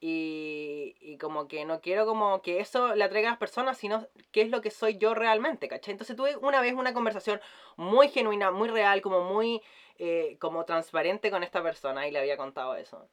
Y, 0.01 0.95
y 1.01 1.17
como 1.17 1.47
que 1.49 1.65
no 1.65 1.81
quiero 1.81 2.05
como 2.05 2.41
que 2.41 2.61
eso 2.61 2.95
le 2.95 3.03
atraiga 3.03 3.29
a 3.29 3.31
las 3.33 3.39
personas, 3.39 3.77
sino 3.77 4.07
qué 4.31 4.41
es 4.43 4.49
lo 4.49 4.61
que 4.61 4.71
soy 4.71 4.97
yo 4.97 5.13
realmente, 5.13 5.67
¿cachai? 5.67 5.91
Entonces 5.93 6.15
tuve 6.15 6.37
una 6.37 6.61
vez 6.61 6.73
una 6.73 6.93
conversación 6.93 7.41
muy 7.77 8.09
genuina, 8.09 8.51
muy 8.51 8.69
real, 8.69 9.01
como 9.01 9.21
muy, 9.25 9.61
eh, 9.97 10.37
como 10.39 10.65
transparente 10.65 11.31
con 11.31 11.43
esta 11.43 11.61
persona 11.63 12.07
y 12.07 12.11
le 12.11 12.19
había 12.19 12.37
contado 12.37 12.75
eso. 12.75 13.09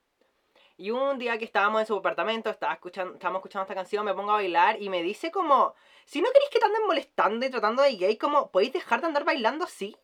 Y 0.78 0.90
un 0.90 1.18
día 1.18 1.38
que 1.38 1.46
estábamos 1.46 1.80
en 1.80 1.86
su 1.86 1.94
apartamento, 1.94 2.50
estaba 2.50 2.74
escuchando, 2.74 3.14
estábamos 3.14 3.40
escuchando 3.40 3.62
esta 3.62 3.74
canción, 3.74 4.04
me 4.04 4.12
pongo 4.12 4.32
a 4.32 4.36
bailar 4.36 4.80
y 4.80 4.90
me 4.90 5.02
dice 5.02 5.30
como, 5.30 5.74
si 6.04 6.20
no 6.20 6.30
queréis 6.30 6.50
que 6.50 6.58
te 6.58 6.66
anden 6.66 6.86
molestando 6.86 7.46
y 7.46 7.50
tratando 7.50 7.82
de 7.82 7.96
gay, 7.96 8.18
como, 8.18 8.50
¿podéis 8.50 8.74
dejar 8.74 9.00
de 9.00 9.06
andar 9.06 9.24
bailando 9.24 9.64
así? 9.64 9.96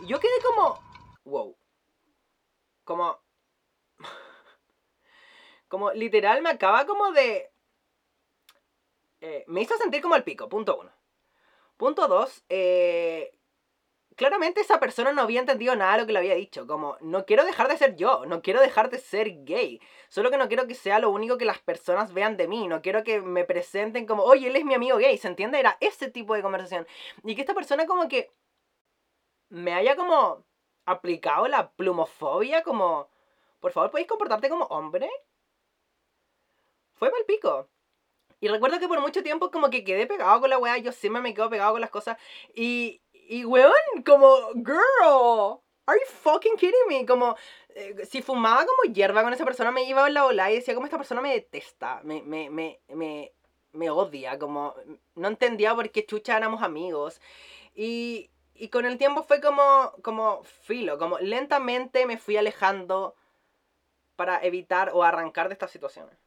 Y 0.00 0.06
yo 0.08 0.18
quedé 0.18 0.32
como, 0.44 0.80
wow. 1.24 1.56
Como, 2.82 3.20
como 5.68 5.92
literal 5.92 6.42
me 6.42 6.50
acaba 6.50 6.84
como 6.84 7.12
de... 7.12 7.52
eh, 9.20 9.44
me 9.46 9.62
hizo 9.62 9.76
sentir 9.76 10.02
como 10.02 10.16
el 10.16 10.24
pico, 10.24 10.48
punto 10.48 10.80
uno. 10.80 10.90
Punto 11.76 12.08
dos, 12.08 12.44
eh, 12.48 13.38
claramente 14.16 14.60
esa 14.60 14.80
persona 14.80 15.12
no 15.12 15.22
había 15.22 15.40
entendido 15.40 15.74
nada 15.76 15.92
de 15.92 16.00
lo 16.00 16.06
que 16.06 16.12
le 16.12 16.18
había 16.18 16.34
dicho. 16.34 16.66
Como, 16.66 16.96
no 17.00 17.24
quiero 17.26 17.44
dejar 17.44 17.68
de 17.68 17.76
ser 17.76 17.96
yo, 17.96 18.26
no 18.26 18.42
quiero 18.42 18.60
dejar 18.60 18.90
de 18.90 18.98
ser 18.98 19.44
gay. 19.44 19.80
Solo 20.08 20.30
que 20.30 20.38
no 20.38 20.48
quiero 20.48 20.66
que 20.66 20.74
sea 20.74 20.98
lo 20.98 21.10
único 21.10 21.38
que 21.38 21.44
las 21.44 21.58
personas 21.58 22.12
vean 22.12 22.36
de 22.36 22.48
mí. 22.48 22.68
No 22.68 22.82
quiero 22.82 23.04
que 23.04 23.20
me 23.20 23.44
presenten 23.44 24.06
como, 24.06 24.22
oye, 24.24 24.48
él 24.48 24.56
es 24.56 24.64
mi 24.64 24.74
amigo 24.74 24.98
gay. 24.98 25.18
¿Se 25.18 25.28
entiende? 25.28 25.60
Era 25.60 25.76
ese 25.80 26.10
tipo 26.10 26.34
de 26.34 26.42
conversación. 26.42 26.86
Y 27.24 27.34
que 27.34 27.42
esta 27.42 27.54
persona 27.54 27.86
como 27.86 28.08
que 28.08 28.32
me 29.50 29.74
haya 29.74 29.96
como 29.96 30.44
aplicado 30.86 31.48
la 31.48 31.70
plumofobia 31.72 32.62
como, 32.62 33.08
por 33.60 33.72
favor, 33.72 33.90
¿podéis 33.90 34.08
comportarte 34.08 34.48
como 34.48 34.64
hombre? 34.66 35.10
Fue 36.94 37.10
mal 37.10 37.24
pico. 37.26 37.68
Y 38.40 38.48
recuerdo 38.48 38.80
que 38.80 38.88
por 38.88 39.00
mucho 39.00 39.22
tiempo 39.22 39.50
como 39.50 39.70
que 39.70 39.84
quedé 39.84 40.06
pegado 40.06 40.40
con 40.40 40.50
la 40.50 40.58
weá, 40.58 40.78
yo 40.78 40.92
siempre 40.92 41.22
me 41.22 41.34
quedo 41.34 41.50
pegado 41.50 41.72
con 41.72 41.80
las 41.80 41.90
cosas. 41.90 42.18
Y, 42.54 43.01
y 43.28 43.44
weón, 43.44 43.72
como, 44.04 44.52
girl, 44.54 45.60
are 45.86 45.98
you 45.98 46.06
fucking 46.06 46.56
kidding 46.56 46.88
me? 46.88 47.06
Como, 47.06 47.36
eh, 47.74 48.06
si 48.08 48.22
fumaba 48.22 48.64
como 48.66 48.92
hierba 48.94 49.22
con 49.22 49.32
esa 49.32 49.44
persona, 49.44 49.70
me 49.70 49.84
iba 49.84 50.06
en 50.06 50.14
la 50.14 50.24
ola 50.26 50.50
y 50.50 50.56
decía 50.56 50.74
como 50.74 50.86
esta 50.86 50.98
persona 50.98 51.20
me 51.20 51.32
detesta, 51.32 52.00
me, 52.04 52.22
me, 52.22 52.50
me, 52.50 52.80
me, 52.88 53.32
me 53.72 53.90
odia, 53.90 54.38
como, 54.38 54.74
no 55.14 55.28
entendía 55.28 55.74
por 55.74 55.90
qué 55.90 56.04
chucha 56.06 56.36
éramos 56.36 56.62
amigos. 56.62 57.20
Y, 57.74 58.30
y 58.54 58.68
con 58.68 58.84
el 58.84 58.98
tiempo 58.98 59.22
fue 59.22 59.40
como, 59.40 59.92
como 60.02 60.42
filo, 60.44 60.98
como 60.98 61.18
lentamente 61.18 62.06
me 62.06 62.18
fui 62.18 62.36
alejando 62.36 63.16
para 64.16 64.42
evitar 64.44 64.90
o 64.94 65.02
arrancar 65.02 65.48
de 65.48 65.54
estas 65.54 65.70
situaciones. 65.70 66.21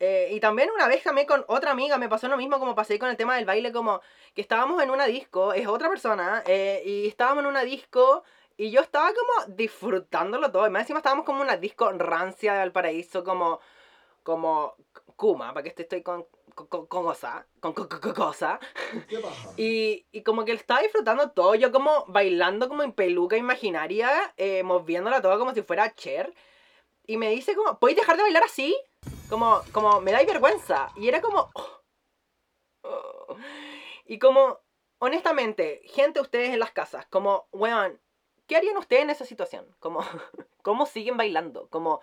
Eh, 0.00 0.28
y 0.32 0.40
también 0.40 0.70
una 0.74 0.88
vez 0.88 1.02
también 1.02 1.26
con 1.26 1.44
otra 1.48 1.70
amiga 1.70 1.98
me 1.98 2.08
pasó 2.08 2.28
lo 2.28 2.36
mismo 2.36 2.58
como 2.58 2.74
pasé 2.74 2.98
con 2.98 3.08
el 3.10 3.16
tema 3.16 3.36
del 3.36 3.44
baile, 3.44 3.72
como 3.72 4.00
que 4.34 4.40
estábamos 4.40 4.82
en 4.82 4.90
una 4.90 5.06
disco, 5.06 5.52
es 5.52 5.66
otra 5.66 5.88
persona, 5.88 6.42
eh, 6.46 6.82
y 6.84 7.06
estábamos 7.06 7.42
en 7.44 7.48
una 7.50 7.62
disco 7.62 8.24
y 8.56 8.70
yo 8.70 8.80
estaba 8.80 9.10
como 9.12 9.54
disfrutándolo 9.54 10.50
todo. 10.50 10.66
Y 10.66 10.70
más 10.70 10.82
encima 10.82 10.98
estábamos 10.98 11.24
como 11.24 11.38
en 11.40 11.48
una 11.48 11.56
disco 11.56 11.90
rancia 11.92 12.52
de 12.54 12.58
Valparaíso, 12.60 13.24
como, 13.24 13.60
como 14.22 14.74
Kuma, 15.16 15.52
para 15.52 15.62
que 15.62 15.68
este 15.70 15.82
estoy 15.82 16.02
con, 16.02 16.26
con, 16.54 16.86
cosa, 16.86 17.46
con, 17.60 17.72
con, 17.72 17.88
con- 17.88 18.12
cosa. 18.14 18.58
¿Qué 19.08 19.18
pasa? 19.18 19.44
Y, 19.56 20.06
y 20.12 20.22
como 20.22 20.44
que 20.44 20.52
estaba 20.52 20.80
disfrutando 20.82 21.30
todo, 21.30 21.54
yo 21.54 21.72
como 21.72 22.04
bailando 22.08 22.68
como 22.68 22.82
en 22.82 22.92
peluca 22.92 23.36
imaginaria, 23.36 24.10
eh, 24.36 24.62
moviéndola 24.62 25.20
todo 25.22 25.38
como 25.38 25.54
si 25.54 25.62
fuera 25.62 25.94
Cher. 25.94 26.34
Y 27.06 27.16
me 27.18 27.30
dice 27.30 27.54
como, 27.54 27.78
¿podéis 27.78 27.98
dejar 27.98 28.16
de 28.16 28.22
bailar 28.22 28.44
así? 28.44 28.74
Como, 29.28 29.62
como, 29.72 30.00
me 30.00 30.12
dais 30.12 30.26
vergüenza. 30.26 30.90
Y 30.96 31.08
era 31.08 31.20
como... 31.20 31.50
oh, 31.54 31.80
oh. 32.82 33.36
Y 34.06 34.18
como, 34.18 34.60
honestamente, 34.98 35.82
gente, 35.86 36.20
ustedes 36.20 36.50
en 36.50 36.60
las 36.60 36.72
casas, 36.72 37.06
como, 37.06 37.48
weón, 37.52 38.00
¿qué 38.46 38.56
harían 38.56 38.76
ustedes 38.76 39.02
en 39.02 39.10
esa 39.10 39.24
situación? 39.24 39.66
Como, 39.80 40.00
¿cómo 40.62 40.86
siguen 40.86 41.16
bailando? 41.16 41.68
Como, 41.70 42.00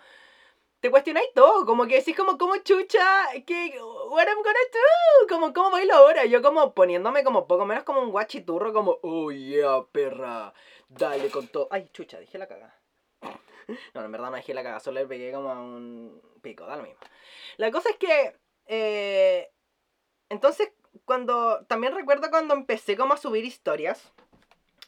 te 0.82 0.90
cuestionáis 0.90 1.32
todo, 1.32 1.64
como 1.64 1.86
que 1.86 1.94
decís 1.96 2.16
como, 2.16 2.36
¿cómo 2.36 2.56
chucha? 2.56 3.28
¿Qué, 3.46 3.78
what 4.08 4.26
I'm 4.26 4.42
gonna 4.42 4.58
do? 4.72 5.28
Como, 5.28 5.52
¿cómo 5.52 5.70
bailo 5.70 5.94
ahora? 5.94 6.24
Yo 6.24 6.42
como 6.42 6.74
poniéndome 6.74 7.22
como 7.22 7.46
poco 7.46 7.64
menos 7.64 7.84
como 7.84 8.00
un 8.00 8.10
guachiturro, 8.10 8.72
como, 8.72 8.98
oh 9.02 9.30
yeah, 9.30 9.86
perra, 9.92 10.52
dale 10.88 11.30
con 11.30 11.46
todo. 11.46 11.68
Ay, 11.70 11.88
chucha, 11.92 12.18
dije 12.18 12.36
la 12.36 12.48
caga. 12.48 12.76
No, 13.94 14.04
en 14.04 14.12
verdad 14.12 14.30
no 14.30 14.36
dije 14.36 14.54
la 14.54 14.62
caga, 14.62 14.80
solo 14.80 15.00
le 15.00 15.06
pegué 15.06 15.32
como 15.32 15.50
a 15.50 15.60
un 15.60 16.20
pico, 16.42 16.66
da 16.66 16.76
lo 16.76 16.82
mismo. 16.82 17.00
La 17.56 17.70
cosa 17.70 17.90
es 17.90 17.96
que, 17.96 18.36
eh, 18.66 19.50
entonces, 20.28 20.72
cuando, 21.04 21.64
también 21.66 21.94
recuerdo 21.94 22.30
cuando 22.30 22.54
empecé 22.54 22.96
como 22.96 23.14
a 23.14 23.18
subir 23.18 23.44
historias, 23.44 24.12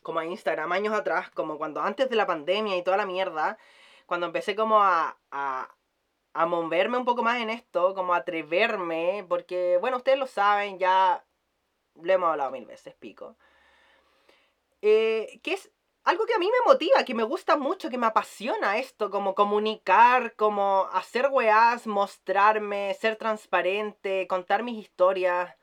como 0.03 0.21
a 0.21 0.27
Instagram 0.27 0.73
años 0.73 0.95
atrás, 0.95 1.31
como 1.31 1.59
cuando 1.59 1.81
antes 1.81 2.11
de 2.11 2.17
la 2.17 2.27
pandemia 2.27 2.77
y 2.77 2.83
toda 2.83 2.97
la 2.97 3.07
mierda, 3.07 3.59
cuando 4.07 4.27
empecé 4.27 4.55
como 4.55 4.83
a, 4.83 5.19
a, 5.31 5.75
a 6.35 6.47
moverme 6.47 6.99
un 6.99 7.05
poco 7.05 7.23
más 7.23 7.41
en 7.41 7.51
esto, 7.51 7.95
como 7.95 8.15
a 8.15 8.19
atreverme, 8.19 9.25
porque, 9.29 9.79
bueno, 9.81 9.99
ustedes 9.99 10.19
lo 10.19 10.27
saben, 10.27 10.79
ya 10.79 11.25
lo 12.03 12.13
hemos 12.13 12.31
hablado 12.31 12.51
mil 12.51 12.67
veces, 12.67 12.95
pico. 12.95 13.37
Eh, 14.83 15.41
que 15.43 15.55
es 15.55 15.71
algo 16.05 16.27
que 16.27 16.35
a 16.35 16.39
mí 16.39 16.47
me 16.47 16.73
motiva, 16.73 17.05
que 17.05 17.15
me 17.15 17.23
gusta 17.25 17.57
mucho, 17.57 17.91
que 17.91 17.99
me 17.99 18.07
apasiona 18.07 18.79
esto, 18.79 19.11
como 19.11 19.35
comunicar, 19.35 20.35
como 20.37 20.89
hacer 20.93 21.29
weás, 21.31 21.87
mostrarme, 21.87 22.95
ser 22.95 23.17
transparente, 23.17 24.27
contar 24.29 24.63
mis 24.63 24.79
historias. 24.85 25.55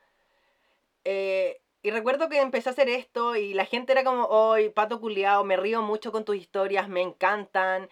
Eh, 1.04 1.60
y 1.82 1.90
recuerdo 1.90 2.28
que 2.28 2.40
empecé 2.40 2.68
a 2.68 2.72
hacer 2.72 2.88
esto 2.88 3.34
y 3.36 3.54
la 3.54 3.64
gente 3.64 3.92
era 3.92 4.04
como, 4.04 4.24
hoy, 4.26 4.68
pato 4.70 5.00
culiao, 5.00 5.44
me 5.44 5.56
río 5.56 5.82
mucho 5.82 6.12
con 6.12 6.24
tus 6.24 6.36
historias, 6.36 6.88
me 6.88 7.02
encantan. 7.02 7.88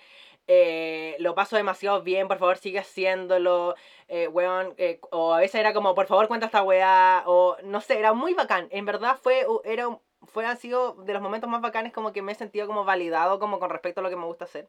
eh, 0.47 1.16
lo 1.21 1.35
paso 1.37 1.57
demasiado 1.57 2.02
bien, 2.02 2.28
por 2.28 2.38
favor 2.38 2.59
sigue 2.59 2.80
haciéndolo, 2.80 3.76
eh, 4.09 4.28
weón, 4.28 4.75
eh, 4.78 5.00
o 5.12 5.35
a 5.35 5.38
veces 5.40 5.61
era 5.61 5.73
como, 5.75 5.95
por 5.95 6.07
favor 6.09 6.26
cuenta 6.28 6.47
esta 6.47 6.62
weá, 6.64 7.23
o 7.26 7.57
no 7.64 7.80
sé, 7.80 7.99
era 7.99 8.12
muy 8.14 8.35
bacán, 8.35 8.69
en 8.73 8.85
verdad 8.85 9.16
fue, 9.23 9.47
era, 9.64 9.88
fue, 10.27 10.47
ha 10.47 10.57
sido 10.57 10.95
de 10.95 11.12
los 11.12 11.23
momentos 11.23 11.49
más 11.49 11.61
bacanes 11.61 11.93
como 11.93 12.12
que 12.12 12.23
me 12.23 12.33
he 12.33 12.35
sentido 12.35 12.67
como 12.67 12.85
validado 12.85 13.39
como 13.39 13.59
con 13.59 13.71
respecto 13.71 14.00
a 14.00 14.03
lo 14.03 14.11
que 14.11 14.17
me 14.17 14.27
gusta 14.27 14.45
hacer. 14.45 14.69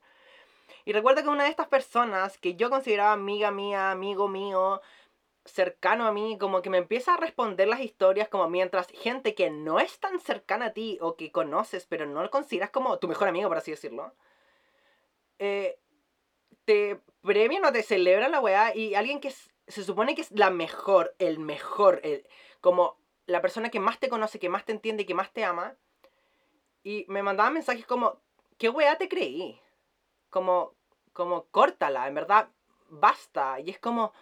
Y 0.86 0.94
recuerdo 0.94 1.24
que 1.24 1.30
una 1.30 1.44
de 1.44 1.50
estas 1.50 1.68
personas 1.68 2.38
que 2.38 2.56
yo 2.56 2.70
consideraba 2.70 3.12
amiga 3.14 3.52
mía, 3.52 3.92
amigo 3.92 4.28
mío, 4.28 4.82
cercano 5.46 6.06
a 6.06 6.12
mí, 6.12 6.38
como 6.40 6.62
que 6.62 6.70
me 6.70 6.78
empieza 6.78 7.14
a 7.14 7.18
responder 7.18 7.68
las 7.68 7.82
historias 7.82 8.30
como 8.30 8.48
mientras 8.48 8.88
gente 8.88 9.36
que 9.36 9.50
no 9.50 9.80
es 9.80 10.00
tan 10.00 10.20
cercana 10.20 10.68
a 10.68 10.74
ti 10.74 10.98
o 11.02 11.16
que 11.16 11.32
conoces 11.32 11.86
pero 11.86 12.06
no 12.06 12.22
lo 12.22 12.30
consideras 12.30 12.70
como 12.70 13.00
tu 13.00 13.08
mejor 13.08 13.28
amigo, 13.28 13.50
por 13.50 13.58
así 13.58 13.72
decirlo, 13.72 14.14
eh, 15.40 15.80
te 16.66 17.00
premian 17.22 17.66
o 17.66 17.72
te 17.72 17.84
celebran 17.84 18.32
la 18.32 18.40
weá 18.40 18.76
y 18.76 18.96
alguien 18.96 19.20
que 19.20 19.32
se 19.32 19.84
supone 19.84 20.16
que 20.16 20.22
es 20.22 20.32
la 20.32 20.50
mejor, 20.52 21.16
el 21.20 21.40
mejor, 21.40 22.02
el, 22.04 22.28
como 22.62 23.01
la 23.32 23.42
persona 23.42 23.70
que 23.70 23.80
más 23.80 24.00
te 24.00 24.10
conoce, 24.10 24.40
que 24.40 24.50
más 24.50 24.66
te 24.66 24.72
entiende 24.72 25.06
que 25.06 25.14
más 25.14 25.32
te 25.32 25.44
ama, 25.44 25.76
y 26.84 27.06
me 27.08 27.24
mandaban 27.24 27.54
mensajes 27.54 27.86
como, 27.86 28.22
¿qué 28.58 28.70
weá 28.70 28.98
te 28.98 29.08
creí? 29.08 29.60
Como, 30.30 30.76
como, 31.14 31.46
córtala, 31.48 32.08
en 32.08 32.16
verdad, 32.16 32.50
basta. 32.90 33.60
Y 33.60 33.70
es 33.70 33.80
como... 33.80 34.14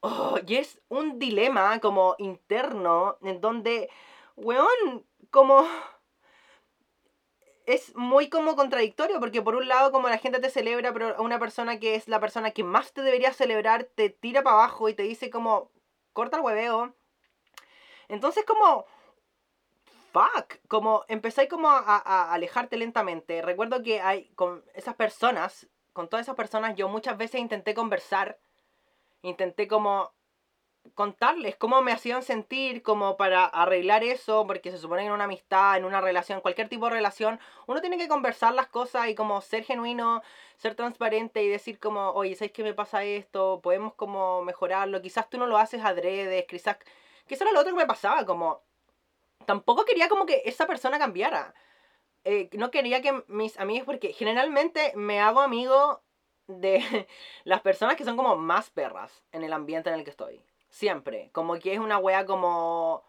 Oh, 0.00 0.38
y 0.46 0.56
es 0.56 0.80
un 0.88 1.18
dilema 1.18 1.80
como 1.80 2.14
interno 2.18 3.18
en 3.22 3.40
donde, 3.40 3.90
weón, 4.36 5.06
como... 5.30 5.66
Es 7.66 7.96
muy 7.96 8.28
como 8.28 8.54
contradictorio 8.54 9.18
porque 9.18 9.42
por 9.42 9.56
un 9.56 9.66
lado 9.66 9.90
como 9.90 10.08
la 10.08 10.18
gente 10.18 10.38
te 10.38 10.50
celebra, 10.50 10.92
pero 10.92 11.20
una 11.20 11.40
persona 11.40 11.80
que 11.80 11.96
es 11.96 12.06
la 12.06 12.20
persona 12.20 12.52
que 12.52 12.62
más 12.62 12.92
te 12.92 13.02
debería 13.02 13.32
celebrar 13.32 13.84
te 13.84 14.08
tira 14.08 14.44
para 14.44 14.54
abajo 14.54 14.88
y 14.88 14.94
te 14.94 15.02
dice 15.02 15.30
como, 15.30 15.72
corta 16.12 16.36
el 16.36 16.44
hueveo. 16.44 16.94
Entonces 18.08 18.44
como, 18.44 18.86
fuck, 20.12 20.58
como 20.68 21.04
empezáis 21.08 21.48
como 21.48 21.68
a, 21.68 22.32
alejarte 22.32 22.76
lentamente. 22.76 23.42
Recuerdo 23.42 23.82
que 23.82 24.00
hay 24.00 24.28
con 24.34 24.64
esas 24.74 24.94
personas, 24.94 25.66
con 25.92 26.08
todas 26.08 26.26
esas 26.26 26.36
personas 26.36 26.76
yo 26.76 26.88
muchas 26.88 27.16
veces 27.16 27.40
intenté 27.40 27.74
conversar 27.74 28.38
intenté 29.22 29.68
como 29.68 30.12
contarles 30.94 31.56
cómo 31.56 31.82
me 31.82 31.90
hacían 31.90 32.22
sentir, 32.22 32.82
como 32.82 33.16
para 33.16 33.44
arreglar 33.44 34.04
eso, 34.04 34.46
porque 34.46 34.70
se 34.70 34.78
supone 34.78 35.02
que 35.02 35.08
en 35.08 35.12
una 35.12 35.24
amistad, 35.24 35.76
en 35.76 35.84
una 35.84 36.00
relación, 36.00 36.40
cualquier 36.40 36.68
tipo 36.68 36.86
de 36.86 36.92
relación, 36.92 37.40
uno 37.66 37.80
tiene 37.80 37.98
que 37.98 38.06
conversar 38.06 38.54
las 38.54 38.68
cosas 38.68 39.08
y 39.08 39.16
como 39.16 39.40
ser 39.40 39.64
genuino, 39.64 40.22
ser 40.56 40.76
transparente 40.76 41.42
y 41.42 41.48
decir 41.48 41.80
como, 41.80 42.10
oye, 42.10 42.36
¿sabes 42.36 42.52
qué 42.52 42.62
me 42.62 42.72
pasa 42.72 43.02
esto? 43.02 43.60
Podemos 43.62 43.94
como 43.94 44.42
mejorarlo, 44.42 45.02
quizás 45.02 45.28
tú 45.28 45.38
no 45.38 45.46
lo 45.48 45.58
haces 45.58 45.84
adrede, 45.84 46.46
quizás, 46.46 46.76
que 47.26 47.34
eso 47.34 47.44
era 47.44 47.52
lo 47.52 47.60
otro 47.60 47.72
que 47.72 47.78
me 47.78 47.86
pasaba, 47.86 48.24
como, 48.24 48.62
tampoco 49.46 49.84
quería 49.84 50.08
como 50.08 50.26
que 50.26 50.42
esa 50.44 50.66
persona 50.66 50.98
cambiara. 50.98 51.54
Eh, 52.24 52.50
no 52.54 52.70
quería 52.70 53.00
que 53.02 53.22
mis 53.28 53.58
amigos, 53.58 53.86
porque 53.86 54.12
generalmente 54.12 54.92
me 54.96 55.20
hago 55.20 55.40
amigo 55.40 56.02
de 56.48 56.78
las 57.44 57.60
personas 57.60 57.96
que 57.96 58.04
son 58.04 58.16
como 58.16 58.36
más 58.36 58.70
perras 58.70 59.22
en 59.32 59.44
el 59.44 59.52
ambiente 59.52 59.88
en 59.90 59.96
el 59.96 60.04
que 60.04 60.10
estoy. 60.10 60.42
Siempre. 60.68 61.30
Como 61.32 61.58
que 61.58 61.74
es 61.74 61.78
una 61.78 61.98
wea 61.98 62.26
como. 62.26 63.04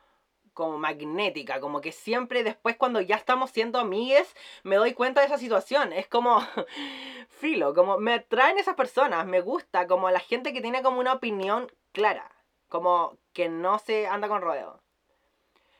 como 0.53 0.77
magnética, 0.77 1.59
como 1.59 1.81
que 1.81 1.91
siempre 1.91 2.43
después 2.43 2.77
cuando 2.77 3.01
ya 3.01 3.15
estamos 3.15 3.51
siendo 3.51 3.79
amigues 3.79 4.35
me 4.63 4.75
doy 4.77 4.93
cuenta 4.93 5.21
de 5.21 5.27
esa 5.27 5.37
situación. 5.37 5.93
Es 5.93 6.07
como 6.07 6.39
filo, 7.29 7.73
como 7.73 7.97
me 7.97 8.13
atraen 8.15 8.57
esas 8.57 8.75
personas, 8.75 9.25
me 9.25 9.41
gusta 9.41 9.87
como 9.87 10.09
la 10.11 10.19
gente 10.19 10.53
que 10.53 10.61
tiene 10.61 10.83
como 10.83 10.99
una 10.99 11.13
opinión 11.13 11.71
clara, 11.91 12.31
como 12.69 13.17
que 13.33 13.49
no 13.49 13.79
se 13.79 14.07
anda 14.07 14.27
con 14.27 14.41
rodeo. 14.41 14.81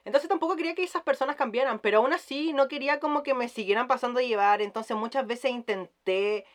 Entonces 0.06 0.30
tampoco 0.30 0.56
quería 0.56 0.76
que 0.76 0.84
esas 0.84 1.04
personas 1.04 1.36
cambiaran, 1.36 1.80
pero 1.80 1.98
aún 2.00 2.14
así 2.14 2.54
no 2.54 2.70
quería 2.70 3.00
como 3.00 3.24
que 3.24 3.34
me 3.34 3.50
siguieran 3.50 3.88
pasando 3.88 4.20
a 4.20 4.24
llevar, 4.24 4.62
entonces 4.62 4.96
muchas 4.96 5.28
veces 5.28 5.52
intenté 5.52 6.46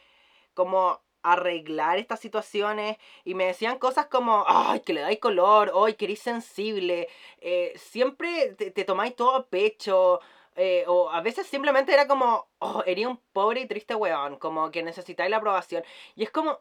como 0.55 1.03
arreglar 1.23 1.99
estas 1.99 2.21
situaciones 2.21 2.97
y 3.25 3.35
me 3.35 3.45
decían 3.45 3.79
cosas 3.79 4.07
como, 4.07 4.45
ay, 4.47 4.81
que 4.81 4.93
le 4.93 5.03
dais 5.03 5.19
color, 5.19 5.73
ay, 5.75 5.95
que 5.95 6.07
eres 6.07 6.21
sensible, 6.21 7.09
eh, 7.41 7.73
siempre 7.77 8.55
te, 8.55 8.85
tomáis 8.85 9.15
todo 9.17 9.35
a 9.37 9.47
pecho, 9.47 10.21
eh, 10.57 10.85
o 10.87 11.11
a 11.11 11.21
veces 11.23 11.47
simplemente 11.47 11.93
era 11.93 12.09
como, 12.09 12.49
oh, 12.59 12.83
eres 12.87 13.07
un 13.07 13.19
pobre 13.33 13.61
y 13.61 13.67
triste 13.67 13.95
weón, 13.95 14.37
como 14.39 14.71
que 14.71 14.83
necesitáis 14.83 15.31
la 15.31 15.39
aprobación. 15.39 15.85
Y 16.17 16.25
es 16.25 16.31
como, 16.31 16.59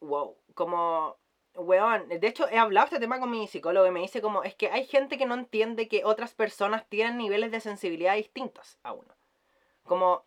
wow, 0.00 0.36
como, 0.54 1.19
weón, 1.54 2.08
de 2.08 2.26
hecho 2.26 2.48
he 2.48 2.58
hablado 2.58 2.86
este 2.86 3.00
tema 3.00 3.20
con 3.20 3.30
mi 3.30 3.46
psicólogo 3.46 3.86
y 3.86 3.90
me 3.90 4.00
dice 4.00 4.22
como, 4.22 4.42
es 4.42 4.54
que 4.54 4.70
hay 4.70 4.86
gente 4.86 5.18
que 5.18 5.26
no 5.26 5.34
entiende 5.34 5.88
que 5.88 6.04
otras 6.04 6.34
personas 6.34 6.88
tienen 6.88 7.16
niveles 7.16 7.50
de 7.50 7.60
sensibilidad 7.60 8.14
distintos 8.14 8.78
a 8.82 8.92
uno. 8.92 9.14
Como, 9.84 10.24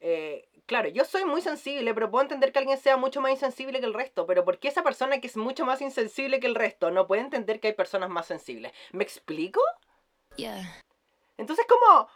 eh, 0.00 0.48
claro, 0.66 0.88
yo 0.88 1.04
soy 1.04 1.24
muy 1.24 1.42
sensible, 1.42 1.92
pero 1.94 2.10
puedo 2.10 2.22
entender 2.22 2.52
que 2.52 2.58
alguien 2.58 2.78
sea 2.78 2.96
mucho 2.96 3.20
más 3.20 3.32
insensible 3.32 3.80
que 3.80 3.86
el 3.86 3.94
resto. 3.94 4.26
Pero 4.26 4.44
¿por 4.44 4.58
qué 4.58 4.68
esa 4.68 4.82
persona 4.82 5.20
que 5.20 5.26
es 5.26 5.36
mucho 5.36 5.64
más 5.64 5.80
insensible 5.82 6.40
que 6.40 6.46
el 6.46 6.54
resto 6.54 6.90
no 6.90 7.06
puede 7.06 7.22
entender 7.22 7.60
que 7.60 7.68
hay 7.68 7.74
personas 7.74 8.10
más 8.10 8.26
sensibles? 8.26 8.72
¿Me 8.92 9.04
explico? 9.04 9.60
Yeah. 10.36 10.82
Entonces 11.36 11.66
como, 11.68 12.08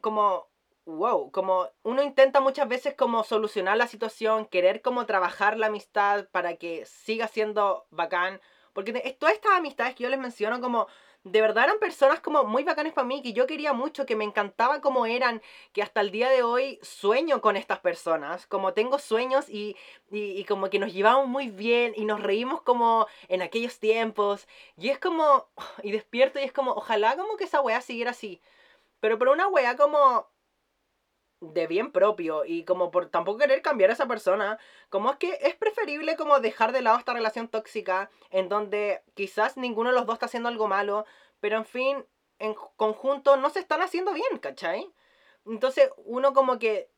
como, 0.00 0.49
wow, 0.96 1.30
como 1.30 1.68
uno 1.82 2.02
intenta 2.02 2.40
muchas 2.40 2.68
veces 2.68 2.94
como 2.94 3.24
solucionar 3.24 3.76
la 3.76 3.86
situación, 3.86 4.46
querer 4.46 4.82
como 4.82 5.06
trabajar 5.06 5.56
la 5.56 5.66
amistad 5.66 6.28
para 6.30 6.56
que 6.56 6.84
siga 6.86 7.28
siendo 7.28 7.86
bacán. 7.90 8.40
Porque 8.72 8.92
todas 9.18 9.34
estas 9.34 9.52
amistades 9.52 9.94
que 9.94 10.04
yo 10.04 10.10
les 10.10 10.18
menciono 10.20 10.60
como 10.60 10.86
de 11.24 11.42
verdad 11.42 11.64
eran 11.64 11.78
personas 11.78 12.20
como 12.20 12.44
muy 12.44 12.64
bacanes 12.64 12.94
para 12.94 13.06
mí, 13.06 13.22
que 13.22 13.34
yo 13.34 13.46
quería 13.46 13.72
mucho, 13.74 14.06
que 14.06 14.16
me 14.16 14.24
encantaba 14.24 14.80
como 14.80 15.04
eran, 15.04 15.42
que 15.72 15.82
hasta 15.82 16.00
el 16.00 16.10
día 16.10 16.30
de 16.30 16.42
hoy 16.42 16.78
sueño 16.82 17.42
con 17.42 17.56
estas 17.56 17.80
personas, 17.80 18.46
como 18.46 18.72
tengo 18.72 18.98
sueños 18.98 19.48
y, 19.48 19.76
y, 20.10 20.44
como 20.44 20.70
que 20.70 20.78
nos 20.78 20.94
llevamos 20.94 21.28
muy 21.28 21.50
bien 21.50 21.92
y 21.94 22.06
nos 22.06 22.22
reímos 22.22 22.62
como 22.62 23.06
en 23.28 23.42
aquellos 23.42 23.78
tiempos. 23.78 24.48
Y 24.78 24.88
es 24.88 24.98
como, 24.98 25.46
y 25.82 25.92
despierto 25.92 26.40
y 26.40 26.44
es 26.44 26.52
como, 26.52 26.72
ojalá 26.72 27.16
como 27.16 27.36
que 27.36 27.44
esa 27.44 27.60
weá 27.60 27.80
siguiera 27.82 28.12
así. 28.12 28.40
Pero 29.00 29.18
por 29.18 29.28
una 29.28 29.48
weá 29.48 29.76
como 29.76 30.26
de 31.40 31.66
bien 31.66 31.90
propio 31.90 32.44
y 32.44 32.64
como 32.64 32.90
por 32.90 33.06
tampoco 33.06 33.38
querer 33.38 33.62
cambiar 33.62 33.90
a 33.90 33.94
esa 33.94 34.06
persona, 34.06 34.58
como 34.90 35.10
es 35.10 35.16
que 35.16 35.38
es 35.42 35.54
preferible 35.54 36.16
como 36.16 36.38
dejar 36.40 36.72
de 36.72 36.82
lado 36.82 36.98
esta 36.98 37.14
relación 37.14 37.48
tóxica 37.48 38.10
en 38.30 38.48
donde 38.48 39.02
quizás 39.14 39.56
ninguno 39.56 39.90
de 39.90 39.96
los 39.96 40.06
dos 40.06 40.14
está 40.14 40.26
haciendo 40.26 40.48
algo 40.48 40.68
malo, 40.68 41.06
pero 41.40 41.56
en 41.56 41.64
fin, 41.64 42.04
en 42.38 42.54
conjunto 42.76 43.36
no 43.36 43.50
se 43.50 43.60
están 43.60 43.80
haciendo 43.80 44.12
bien, 44.12 44.38
¿cachai? 44.38 44.92
Entonces 45.46 45.90
uno 45.96 46.34
como 46.34 46.58
que 46.58 46.90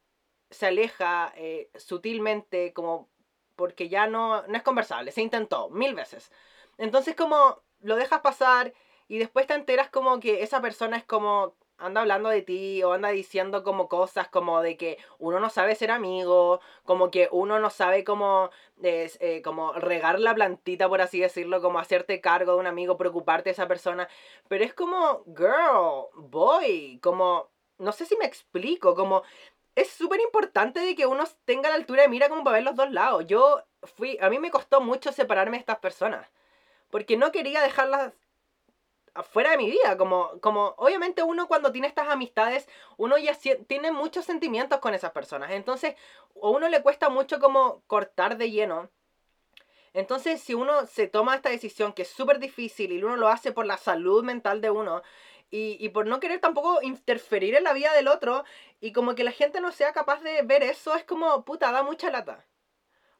se 0.50 0.66
aleja 0.66 1.32
eh, 1.36 1.70
sutilmente 1.76 2.72
como 2.72 3.08
porque 3.54 3.88
ya 3.88 4.06
no, 4.06 4.46
no 4.46 4.56
es 4.56 4.62
conversable, 4.62 5.12
se 5.12 5.22
intentó 5.22 5.70
mil 5.70 5.94
veces. 5.94 6.32
Entonces 6.78 7.14
como 7.14 7.62
lo 7.80 7.96
dejas 7.96 8.20
pasar 8.22 8.72
y 9.06 9.18
después 9.18 9.46
te 9.46 9.54
enteras 9.54 9.88
como 9.88 10.18
que 10.18 10.42
esa 10.42 10.60
persona 10.60 10.96
es 10.96 11.04
como 11.04 11.54
anda 11.82 12.00
hablando 12.00 12.28
de 12.28 12.42
ti 12.42 12.82
o 12.82 12.92
anda 12.92 13.10
diciendo 13.10 13.62
como 13.62 13.88
cosas 13.88 14.28
como 14.28 14.62
de 14.62 14.76
que 14.76 14.98
uno 15.18 15.40
no 15.40 15.50
sabe 15.50 15.74
ser 15.74 15.90
amigo, 15.90 16.60
como 16.84 17.10
que 17.10 17.28
uno 17.32 17.58
no 17.58 17.70
sabe 17.70 18.04
cómo, 18.04 18.50
eh, 18.82 19.42
como 19.44 19.72
regar 19.74 20.20
la 20.20 20.34
plantita, 20.34 20.88
por 20.88 21.00
así 21.00 21.20
decirlo, 21.20 21.60
como 21.60 21.78
hacerte 21.78 22.20
cargo 22.20 22.52
de 22.52 22.58
un 22.58 22.66
amigo, 22.66 22.96
preocuparte 22.96 23.50
de 23.50 23.52
esa 23.52 23.68
persona. 23.68 24.08
Pero 24.48 24.64
es 24.64 24.74
como, 24.74 25.24
girl, 25.26 26.06
boy, 26.14 26.98
como, 27.02 27.50
no 27.78 27.92
sé 27.92 28.06
si 28.06 28.16
me 28.16 28.26
explico, 28.26 28.94
como, 28.94 29.22
es 29.74 29.90
súper 29.90 30.20
importante 30.20 30.80
de 30.80 30.94
que 30.94 31.06
uno 31.06 31.24
tenga 31.44 31.68
la 31.68 31.76
altura 31.76 32.02
de 32.02 32.08
mira 32.08 32.28
como 32.28 32.44
para 32.44 32.56
ver 32.56 32.64
los 32.64 32.76
dos 32.76 32.90
lados. 32.90 33.26
Yo 33.26 33.62
fui, 33.82 34.18
a 34.20 34.30
mí 34.30 34.38
me 34.38 34.50
costó 34.50 34.80
mucho 34.80 35.12
separarme 35.12 35.56
de 35.56 35.60
estas 35.60 35.78
personas. 35.78 36.30
Porque 36.90 37.16
no 37.16 37.32
quería 37.32 37.62
dejarlas 37.62 38.12
fuera 39.22 39.50
de 39.50 39.58
mi 39.58 39.70
vida, 39.70 39.96
como, 39.98 40.40
como 40.40 40.74
obviamente 40.78 41.22
uno 41.22 41.46
cuando 41.48 41.72
tiene 41.72 41.88
estas 41.88 42.08
amistades, 42.08 42.68
uno 42.96 43.18
ya 43.18 43.36
tiene 43.66 43.92
muchos 43.92 44.24
sentimientos 44.24 44.80
con 44.80 44.94
esas 44.94 45.12
personas, 45.12 45.50
entonces 45.52 45.94
a 46.42 46.48
uno 46.48 46.68
le 46.68 46.82
cuesta 46.82 47.10
mucho 47.10 47.38
como 47.38 47.82
cortar 47.86 48.38
de 48.38 48.50
lleno. 48.50 48.90
Entonces, 49.94 50.40
si 50.40 50.54
uno 50.54 50.86
se 50.86 51.06
toma 51.06 51.34
esta 51.34 51.50
decisión 51.50 51.92
que 51.92 52.02
es 52.02 52.08
súper 52.08 52.38
difícil 52.38 52.92
y 52.92 53.02
uno 53.02 53.16
lo 53.16 53.28
hace 53.28 53.52
por 53.52 53.66
la 53.66 53.76
salud 53.76 54.24
mental 54.24 54.62
de 54.62 54.70
uno 54.70 55.02
y, 55.50 55.76
y 55.84 55.90
por 55.90 56.06
no 56.06 56.18
querer 56.18 56.40
tampoco 56.40 56.80
interferir 56.82 57.54
en 57.54 57.64
la 57.64 57.74
vida 57.74 57.92
del 57.92 58.08
otro 58.08 58.44
y 58.80 58.92
como 58.92 59.14
que 59.14 59.24
la 59.24 59.32
gente 59.32 59.60
no 59.60 59.70
sea 59.72 59.92
capaz 59.92 60.22
de 60.22 60.40
ver 60.42 60.62
eso, 60.62 60.94
es 60.94 61.04
como, 61.04 61.44
puta, 61.44 61.70
da 61.72 61.82
mucha 61.82 62.10
lata 62.10 62.46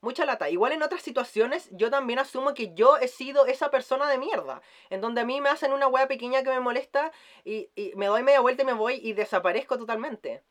mucha 0.03 0.27
lata. 0.27 0.51
Igual 0.51 0.73
en 0.73 0.83
otras 0.83 1.01
situaciones 1.01 1.71
yo 1.73 1.91
también 1.91 2.19
asumo 2.19 2.53
que 2.53 2.75
yo 2.75 2.99
he 2.99 3.09
sido 3.09 3.47
esa 3.47 3.71
persona 3.71 4.11
de 4.11 4.19
mierda. 4.19 4.61
En 4.91 5.01
donde 5.01 5.23
a 5.23 5.25
mí 5.25 5.41
me 5.41 5.49
hacen 5.49 5.73
una 5.73 5.89
wea 5.89 6.09
pequeña 6.09 6.43
que 6.43 6.51
me 6.51 6.61
molesta 6.61 7.13
y, 7.45 7.71
me 7.97 8.07
doy 8.07 8.23
media 8.23 8.41
vuelta 8.41 8.63
y 8.63 8.67
me 8.67 8.75
voy 8.75 9.01
y 9.03 9.15
desaparezco 9.15 9.79
totalmente. 9.79 10.43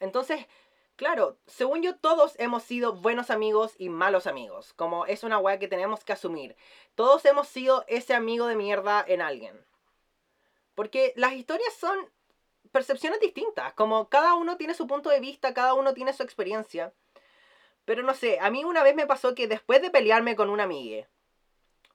Entonces, 0.00 0.46
claro, 0.96 1.38
según 1.46 1.82
yo 1.82 1.96
todos 1.96 2.34
hemos 2.38 2.64
sido 2.64 2.94
buenos 2.94 3.30
amigos 3.30 3.74
y 3.78 3.90
malos 3.90 4.26
amigos. 4.26 4.72
Como 4.72 5.06
es 5.06 5.22
una 5.22 5.38
wea 5.38 5.58
que 5.58 5.68
tenemos 5.68 6.02
que 6.02 6.14
asumir. 6.14 6.56
Todos 6.94 7.24
hemos 7.26 7.46
sido 7.48 7.84
ese 7.86 8.14
amigo 8.14 8.46
de 8.46 8.56
mierda 8.56 9.04
en 9.06 9.22
alguien. 9.22 9.64
Porque 10.74 11.12
las 11.16 11.34
historias 11.34 11.72
son 11.74 12.10
percepciones 12.72 13.20
distintas. 13.20 13.74
Como 13.74 14.08
cada 14.08 14.34
uno 14.34 14.56
tiene 14.56 14.74
su 14.74 14.86
punto 14.86 15.10
de 15.10 15.20
vista, 15.20 15.52
cada 15.54 15.74
uno 15.74 15.92
tiene 15.92 16.14
su 16.14 16.22
experiencia. 16.22 16.94
Pero 17.86 18.02
no 18.02 18.12
sé, 18.12 18.38
a 18.40 18.50
mí 18.50 18.64
una 18.64 18.82
vez 18.82 18.94
me 18.94 19.06
pasó 19.06 19.34
que 19.34 19.48
después 19.48 19.80
de 19.80 19.90
pelearme 19.90 20.36
con 20.36 20.50
una 20.50 20.64
amiga, 20.64 21.08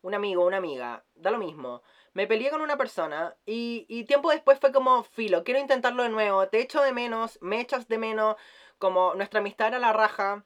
un 0.02 0.16
amigo, 0.16 0.46
una 0.46 0.58
amiga, 0.58 1.04
da 1.16 1.30
lo 1.32 1.38
mismo. 1.38 1.84
Me 2.14 2.28
peleé 2.28 2.50
con 2.50 2.62
una 2.62 2.78
persona 2.78 3.36
y, 3.46 3.86
y 3.88 4.06
tiempo 4.06 4.32
después 4.32 4.60
fue 4.60 4.72
como, 4.72 5.04
filo, 5.04 5.44
quiero 5.44 5.60
intentarlo 5.60 6.04
de 6.04 6.10
nuevo, 6.10 6.48
te 6.48 6.62
echo 6.62 6.82
de 6.82 6.94
menos, 6.94 7.38
me 7.42 7.60
echas 7.62 7.88
de 7.88 7.98
menos, 7.98 8.38
como 8.80 9.14
nuestra 9.16 9.42
amistad 9.42 9.68
era 9.68 9.80
la 9.80 9.94
raja. 9.94 10.46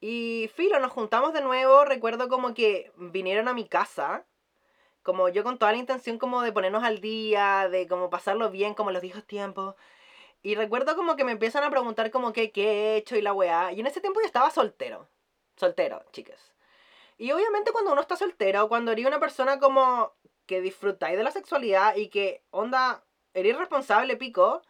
Y 0.00 0.50
filo, 0.54 0.78
nos 0.80 0.92
juntamos 0.92 1.32
de 1.32 1.40
nuevo, 1.40 1.84
recuerdo 1.84 2.28
como 2.28 2.52
que 2.54 2.92
vinieron 2.96 3.48
a 3.48 3.54
mi 3.54 3.66
casa, 3.66 4.26
como 5.02 5.30
yo 5.30 5.44
con 5.44 5.58
toda 5.58 5.72
la 5.72 5.78
intención 5.78 6.18
como 6.18 6.42
de 6.42 6.52
ponernos 6.52 6.84
al 6.84 7.00
día, 7.00 7.68
de 7.70 7.88
como 7.88 8.10
pasarlo 8.10 8.50
bien 8.50 8.74
como 8.74 8.90
los 8.90 9.02
viejos 9.02 9.24
tiempos. 9.26 9.76
Y 10.42 10.54
recuerdo 10.54 10.96
como 10.96 11.16
que 11.16 11.24
me 11.24 11.32
empiezan 11.32 11.64
a 11.64 11.70
preguntar 11.70 12.10
como 12.10 12.32
que 12.32 12.52
qué 12.52 12.64
he 12.68 12.96
hecho 12.96 13.16
y 13.16 13.22
la 13.22 13.32
weá. 13.32 13.72
Y 13.72 13.80
en 13.80 13.86
ese 13.86 14.00
tiempo 14.00 14.20
yo 14.20 14.26
estaba 14.26 14.50
soltero. 14.50 15.08
Soltero, 15.56 16.04
chicas. 16.12 16.52
Y 17.18 17.32
obviamente 17.32 17.72
cuando 17.72 17.92
uno 17.92 18.00
está 18.00 18.16
soltero, 18.16 18.68
cuando 18.68 18.92
eres 18.92 19.06
una 19.06 19.20
persona 19.20 19.58
como 19.58 20.12
que 20.46 20.60
disfrutáis 20.60 21.16
de 21.16 21.24
la 21.24 21.30
sexualidad 21.30 21.96
y 21.96 22.08
que, 22.08 22.44
onda, 22.50 23.04
eres 23.34 23.56
responsable, 23.56 24.16
pico, 24.16 24.62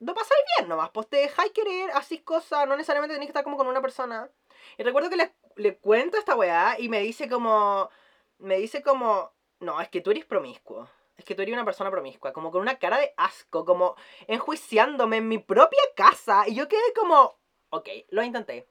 no 0.00 0.14
pasáis 0.14 0.40
bien 0.56 0.68
nomás. 0.68 0.90
Pues 0.90 1.08
te 1.08 1.18
dejáis 1.18 1.52
querer, 1.52 1.90
así 1.92 2.18
cosas, 2.18 2.66
no 2.68 2.76
necesariamente 2.76 3.14
tenéis 3.14 3.28
que 3.28 3.32
estar 3.32 3.44
como 3.44 3.56
con 3.56 3.68
una 3.68 3.80
persona. 3.80 4.30
Y 4.76 4.82
recuerdo 4.82 5.10
que 5.10 5.16
le, 5.16 5.34
le 5.56 5.76
cuento 5.78 6.18
esta 6.18 6.36
weá 6.36 6.76
y 6.78 6.88
me 6.88 7.00
dice 7.00 7.28
como, 7.28 7.90
me 8.38 8.58
dice 8.58 8.82
como, 8.82 9.32
no, 9.60 9.80
es 9.80 9.88
que 9.88 10.00
tú 10.00 10.10
eres 10.10 10.24
promiscuo 10.26 10.88
es 11.18 11.24
que 11.24 11.34
tú 11.34 11.42
eres 11.42 11.52
una 11.52 11.64
persona 11.64 11.90
promiscua, 11.90 12.32
como 12.32 12.50
con 12.50 12.62
una 12.62 12.78
cara 12.78 12.98
de 12.98 13.12
asco, 13.16 13.64
como 13.64 13.96
enjuiciándome 14.28 15.18
en 15.18 15.28
mi 15.28 15.38
propia 15.38 15.82
casa. 15.96 16.44
Y 16.46 16.54
yo 16.54 16.68
quedé 16.68 16.94
como, 16.94 17.36
ok, 17.70 17.88
lo 18.10 18.22
intenté. 18.22 18.68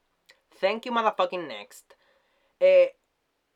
Thank 0.60 0.84
you, 0.84 0.94
motherfucking 0.94 1.46
next. 1.46 1.94
Eh, 2.62 2.98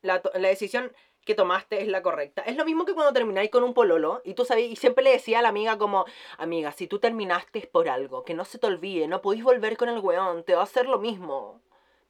la, 0.01 0.21
la, 0.33 0.49
decisión 0.49 0.91
que 1.25 1.35
tomaste 1.35 1.81
es 1.81 1.87
la 1.87 2.01
correcta. 2.01 2.41
Es 2.41 2.57
lo 2.57 2.65
mismo 2.65 2.85
que 2.85 2.93
cuando 2.93 3.13
termináis 3.13 3.49
con 3.49 3.63
un 3.63 3.73
pololo 3.73 4.21
y 4.25 4.33
tú 4.33 4.43
sabes, 4.43 4.69
y 4.69 4.75
siempre 4.75 5.05
le 5.05 5.11
decía 5.11 5.39
a 5.39 5.41
la 5.41 5.49
amiga 5.49 5.77
como, 5.77 6.05
amiga, 6.37 6.73
si 6.73 6.87
tú 6.87 6.99
terminaste 6.99 7.59
es 7.59 7.67
por 7.67 7.87
algo, 7.87 8.25
que 8.25 8.33
no 8.33 8.43
se 8.43 8.59
te 8.59 8.67
olvide, 8.67 9.07
no 9.07 9.21
podéis 9.21 9.43
volver 9.43 9.77
con 9.77 9.87
el 9.87 9.99
weón, 9.99 10.43
te 10.43 10.53
va 10.53 10.61
a 10.61 10.65
hacer 10.65 10.87
lo 10.87 10.99
mismo. 10.99 11.61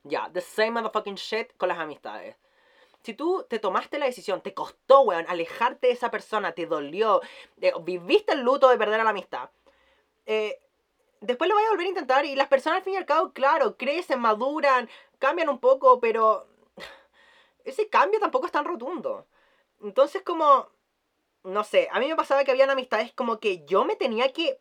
Ya, 0.04 0.32
the 0.34 0.41
same 0.41 0.72
motherfucking 0.72 1.15
shit 1.15 1.56
con 1.58 1.70
las 1.70 1.78
amistades. 1.78 2.36
Si 3.03 3.13
tú 3.13 3.45
te 3.49 3.59
tomaste 3.59 3.99
la 3.99 4.05
decisión, 4.05 4.41
te 4.41 4.53
costó, 4.53 5.01
weón, 5.01 5.25
alejarte 5.27 5.87
de 5.87 5.93
esa 5.93 6.11
persona, 6.11 6.51
te 6.51 6.65
dolió, 6.67 7.21
viviste 7.83 8.33
el 8.33 8.41
luto 8.41 8.69
de 8.69 8.77
perder 8.77 8.99
a 8.99 9.03
la 9.03 9.09
amistad, 9.09 9.49
eh, 10.25 10.59
después 11.19 11.49
lo 11.49 11.55
vas 11.55 11.65
a 11.65 11.69
volver 11.69 11.85
a 11.85 11.89
intentar 11.89 12.25
y 12.25 12.35
las 12.35 12.47
personas 12.47 12.77
al 12.77 12.83
fin 12.83 12.93
y 12.93 12.97
al 12.97 13.05
cabo, 13.05 13.33
claro, 13.33 13.75
crecen, 13.75 14.19
maduran, 14.19 14.89
cambian 15.19 15.49
un 15.49 15.59
poco, 15.59 15.99
pero 15.99 16.47
ese 17.63 17.89
cambio 17.89 18.19
tampoco 18.19 18.45
es 18.45 18.51
tan 18.51 18.65
rotundo. 18.65 19.25
Entonces 19.81 20.21
como 20.21 20.69
no 21.43 21.63
sé, 21.63 21.89
a 21.91 21.99
mí 21.99 22.07
me 22.07 22.15
pasaba 22.15 22.43
que 22.43 22.51
habían 22.51 22.69
amistades 22.69 23.13
como 23.13 23.39
que 23.39 23.65
yo 23.65 23.85
me 23.85 23.95
tenía 23.95 24.31
que 24.31 24.59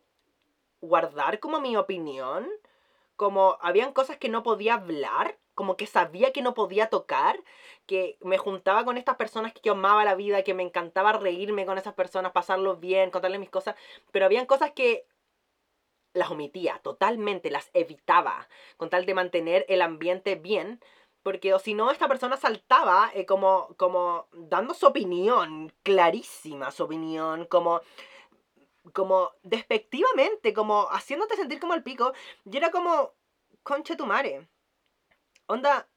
guardar 0.80 1.40
como 1.40 1.60
mi 1.60 1.76
opinión, 1.76 2.48
como 3.16 3.58
habían 3.60 3.92
cosas 3.92 4.16
que 4.16 4.30
no 4.30 4.42
podía 4.42 4.74
hablar, 4.74 5.38
como 5.60 5.76
que 5.76 5.86
sabía 5.86 6.32
que 6.32 6.40
no 6.40 6.54
podía 6.54 6.88
tocar, 6.88 7.38
que 7.84 8.16
me 8.22 8.38
juntaba 8.38 8.82
con 8.86 8.96
estas 8.96 9.16
personas 9.16 9.52
que 9.52 9.60
yo 9.62 9.72
amaba 9.72 10.06
la 10.06 10.14
vida, 10.14 10.42
que 10.42 10.54
me 10.54 10.62
encantaba 10.62 11.12
reírme 11.12 11.66
con 11.66 11.76
esas 11.76 11.92
personas, 11.92 12.32
pasarlo 12.32 12.76
bien, 12.78 13.10
contarles 13.10 13.40
mis 13.40 13.50
cosas, 13.50 13.74
pero 14.10 14.24
habían 14.24 14.46
cosas 14.46 14.70
que 14.70 15.06
las 16.14 16.30
omitía 16.30 16.80
totalmente, 16.82 17.50
las 17.50 17.68
evitaba, 17.74 18.48
con 18.78 18.88
tal 18.88 19.04
de 19.04 19.12
mantener 19.12 19.66
el 19.68 19.82
ambiente 19.82 20.34
bien, 20.34 20.80
porque 21.22 21.52
o 21.52 21.58
si 21.58 21.74
no, 21.74 21.90
esta 21.90 22.08
persona 22.08 22.38
saltaba 22.38 23.10
eh, 23.12 23.26
como, 23.26 23.74
como 23.76 24.28
dando 24.32 24.72
su 24.72 24.86
opinión, 24.86 25.74
clarísima 25.82 26.70
su 26.70 26.84
opinión, 26.84 27.44
como, 27.44 27.82
como 28.94 29.32
despectivamente, 29.42 30.54
como 30.54 30.88
haciéndote 30.90 31.36
sentir 31.36 31.60
como 31.60 31.74
el 31.74 31.82
pico. 31.82 32.14
Y 32.50 32.56
era 32.56 32.70
como, 32.70 33.12
conche 33.62 33.94
tu 33.94 34.06
madre. 34.06 34.48
Onda, 35.50 35.88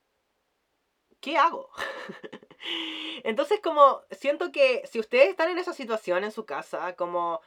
¿qué 1.20 1.38
hago? 1.38 1.70
Entonces 3.24 3.60
como 3.62 4.02
siento 4.10 4.52
que 4.52 4.82
si 4.90 5.00
ustedes 5.00 5.30
están 5.30 5.50
en 5.52 5.60
esa 5.60 5.74
situación 5.74 6.24
en 6.24 6.32
su 6.32 6.46
casa, 6.46 6.96
como 6.96 7.42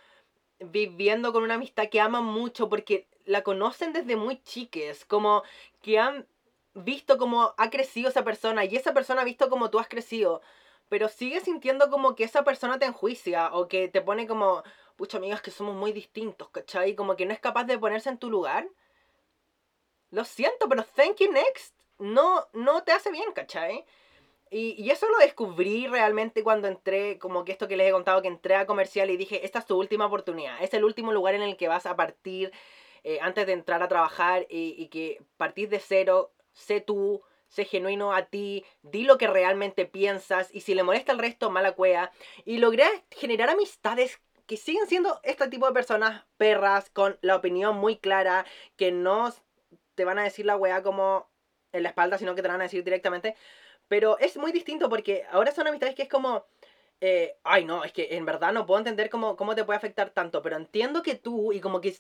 viviendo 0.61 1.33
con 1.33 1.43
una 1.45 1.55
amistad 1.55 1.89
que 1.91 2.01
aman 2.01 2.25
mucho 2.25 2.69
porque 2.69 3.09
la 3.25 3.43
conocen 3.43 3.93
desde 3.93 4.17
muy 4.17 4.43
chiques, 4.43 5.05
como 5.07 5.43
que 5.83 5.99
han 5.99 6.29
visto 6.75 7.19
cómo 7.19 7.55
ha 7.59 7.71
crecido 7.71 8.11
esa 8.11 8.25
persona 8.25 8.65
y 8.65 8.77
esa 8.77 8.95
persona 8.95 9.23
ha 9.23 9.25
visto 9.25 9.51
cómo 9.51 9.71
tú 9.71 9.81
has 9.81 9.89
crecido, 9.89 10.43
pero 10.89 11.09
sigue 11.09 11.41
sintiendo 11.41 11.91
como 11.91 12.15
que 12.17 12.25
esa 12.25 12.45
persona 12.45 12.79
te 12.79 12.87
enjuicia 12.87 13.53
o 13.55 13.69
que 13.69 13.89
te 13.89 14.03
pone 14.03 14.27
como, 14.29 14.63
pucha 14.97 15.19
amigas 15.19 15.43
que 15.43 15.51
somos 15.53 15.77
muy 15.77 15.93
distintos, 15.93 16.51
¿cachai? 16.51 16.95
Como 16.97 17.17
que 17.17 17.27
no 17.27 17.33
es 17.35 17.41
capaz 17.41 17.65
de 17.65 17.79
ponerse 17.79 18.11
en 18.11 18.19
tu 18.19 18.31
lugar. 18.31 18.69
Lo 20.11 20.25
siento, 20.25 20.69
pero 20.69 20.85
thank 20.85 21.19
you 21.19 21.31
next. 21.33 21.76
No, 21.99 22.47
no 22.53 22.83
te 22.83 22.93
hace 22.93 23.11
bien, 23.11 23.33
¿cachai? 23.33 23.85
Y, 24.51 24.77
y, 24.79 24.91
eso 24.91 25.09
lo 25.09 25.19
descubrí 25.19 25.89
realmente 25.89 26.45
cuando 26.45 26.69
entré, 26.69 27.19
como 27.19 27.45
que 27.45 27.53
esto 27.53 27.67
que 27.67 27.77
les 27.77 27.89
he 27.89 27.93
contado, 27.93 28.23
que 28.23 28.29
entré 28.29 28.55
a 28.55 28.67
comercial 28.67 29.11
y 29.11 29.17
dije, 29.17 29.45
esta 29.45 29.59
es 29.59 29.67
tu 29.67 29.77
última 29.77 30.07
oportunidad, 30.07 30.63
es 30.63 30.73
el 30.75 30.85
último 30.85 31.13
lugar 31.13 31.35
en 31.35 31.43
el 31.43 31.57
que 31.57 31.69
vas 31.69 31.85
a 31.87 31.97
partir 31.97 32.53
eh, 33.09 33.21
antes 33.23 33.47
de 33.47 33.53
entrar 33.53 33.85
a 33.85 33.89
trabajar 33.89 34.47
y, 34.51 34.89
que 34.89 35.23
partís 35.37 35.71
de 35.71 35.79
cero, 35.79 36.33
sé 36.53 36.81
tú, 36.81 37.23
sé 37.47 37.65
genuino 37.65 38.13
a 38.13 38.27
ti, 38.27 38.65
di 38.83 39.05
lo 39.05 39.17
que 39.17 39.29
realmente 39.29 39.87
piensas 39.87 40.53
y 40.53 40.63
si 40.63 40.75
le 40.75 40.83
molesta 40.83 41.13
al 41.13 41.21
resto, 41.21 41.49
mala 41.49 41.71
cueva. 41.77 42.11
Y 42.45 42.59
logré 42.59 42.85
generar 43.13 43.49
amistades 43.49 44.21
que 44.47 44.57
siguen 44.57 44.89
siendo 44.89 45.21
este 45.23 45.47
tipo 45.47 45.69
de 45.69 45.73
personas 45.73 46.25
perras, 46.37 46.91
con 46.91 47.17
la 47.21 47.37
opinión 47.37 47.77
muy 47.77 47.97
clara, 47.97 48.45
que 48.77 48.91
no 48.91 49.33
te 49.95 50.05
van 50.05 50.19
a 50.19 50.25
decir 50.25 50.45
la 50.45 50.57
wea 50.57 50.83
como 50.83 51.29
en 51.77 51.83
la 51.83 51.91
espalda, 51.91 52.19
sino 52.19 52.35
que 52.35 52.43
te 52.43 52.49
van 52.49 52.61
a 52.61 52.65
decir 52.65 52.83
directamente. 52.85 53.37
Pero 53.89 54.19
es 54.19 54.37
muy 54.37 54.53
distinto 54.53 54.89
porque 54.89 55.25
ahora 55.31 55.53
son 55.53 55.67
amistades 55.67 55.95
que 55.95 56.03
es 56.03 56.09
como... 56.09 56.47
Eh, 57.01 57.37
ay, 57.45 57.67
no, 57.67 57.85
es 57.85 57.93
que 57.93 58.17
en 58.17 58.25
verdad 58.25 58.55
no 58.55 58.65
puedo 58.65 58.79
entender 58.79 59.11
cómo, 59.11 59.37
cómo 59.37 59.55
te 59.55 59.65
puede 59.65 59.77
afectar 59.77 60.11
tanto, 60.11 60.41
pero 60.41 60.57
entiendo 60.57 61.03
que 61.03 61.15
tú, 61.15 61.53
y 61.53 61.61
como 61.61 61.83
que 61.83 61.95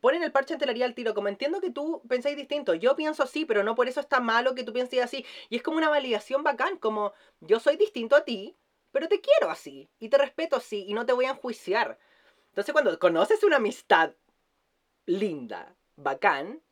ponen 0.00 0.22
el 0.22 0.32
parche 0.32 0.58
en 0.60 0.82
al 0.82 0.94
tiro, 0.94 1.14
como 1.14 1.28
entiendo 1.28 1.62
que 1.62 1.70
tú 1.70 2.02
pensáis 2.06 2.36
distinto, 2.36 2.74
yo 2.74 2.94
pienso 2.94 3.22
así, 3.22 3.46
pero 3.46 3.62
no 3.62 3.74
por 3.74 3.88
eso 3.88 4.00
está 4.00 4.20
malo 4.20 4.54
que 4.54 4.62
tú 4.62 4.74
pienses 4.74 5.02
así, 5.02 5.24
y 5.48 5.56
es 5.56 5.62
como 5.62 5.78
una 5.78 5.88
validación 5.88 6.42
bacán, 6.42 6.76
como 6.76 7.14
yo 7.40 7.58
soy 7.58 7.76
distinto 7.76 8.16
a 8.16 8.24
ti, 8.24 8.54
pero 8.92 9.08
te 9.08 9.22
quiero 9.22 9.50
así, 9.50 9.88
y 9.98 10.10
te 10.10 10.18
respeto 10.18 10.56
así, 10.56 10.84
y 10.86 10.92
no 10.92 11.06
te 11.06 11.14
voy 11.14 11.24
a 11.24 11.30
enjuiciar. 11.30 11.98
Entonces 12.48 12.72
cuando 12.74 12.98
conoces 12.98 13.42
una 13.44 13.56
amistad 13.56 14.12
linda, 15.06 15.74
bacán, 15.96 16.62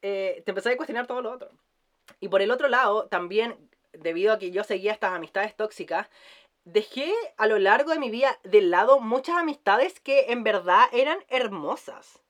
eh, 0.00 0.42
te 0.46 0.50
empezás 0.50 0.72
a 0.72 0.76
cuestionar 0.76 1.06
todo 1.06 1.20
lo 1.20 1.32
otro. 1.32 1.50
Y 2.20 2.28
por 2.28 2.42
el 2.42 2.50
otro 2.50 2.68
lado, 2.68 3.06
también, 3.06 3.56
debido 3.92 4.32
a 4.32 4.38
que 4.38 4.50
yo 4.50 4.64
seguía 4.64 4.92
estas 4.92 5.12
amistades 5.12 5.54
tóxicas, 5.56 6.08
dejé 6.64 7.12
a 7.36 7.46
lo 7.46 7.58
largo 7.58 7.92
de 7.92 7.98
mi 7.98 8.10
vida 8.10 8.38
de 8.42 8.60
lado 8.60 9.00
muchas 9.00 9.36
amistades 9.36 10.00
que 10.00 10.32
en 10.32 10.42
verdad 10.42 10.86
eran 10.92 11.18
hermosas. 11.28 12.22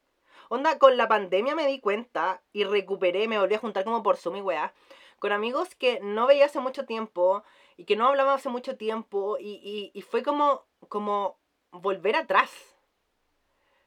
Onda, 0.49 0.79
con 0.79 0.97
la 0.97 1.09
pandemia 1.09 1.55
me 1.55 1.67
di 1.67 1.81
cuenta 1.81 2.43
y 2.53 2.65
recuperé, 2.65 3.27
me 3.27 3.39
volví 3.39 3.55
a 3.55 3.59
juntar 3.59 3.85
como 3.85 4.03
por 4.03 4.17
Zoom 4.17 4.37
y 4.37 4.43
weá, 4.43 4.75
con 5.19 5.33
amigos 5.33 5.75
que 5.75 5.99
no 6.01 6.27
veía 6.27 6.45
hace 6.45 6.61
mucho 6.61 6.85
tiempo 6.85 7.43
y 7.77 7.85
que 7.85 7.97
no 7.97 8.07
hablaba 8.07 8.35
hace 8.35 8.49
mucho 8.49 8.77
tiempo 8.77 9.39
y, 9.41 9.91
y 9.93 10.03
fue 10.03 10.23
como, 10.23 10.67
como 10.89 11.39
volver 11.71 12.15
atrás. 12.17 12.53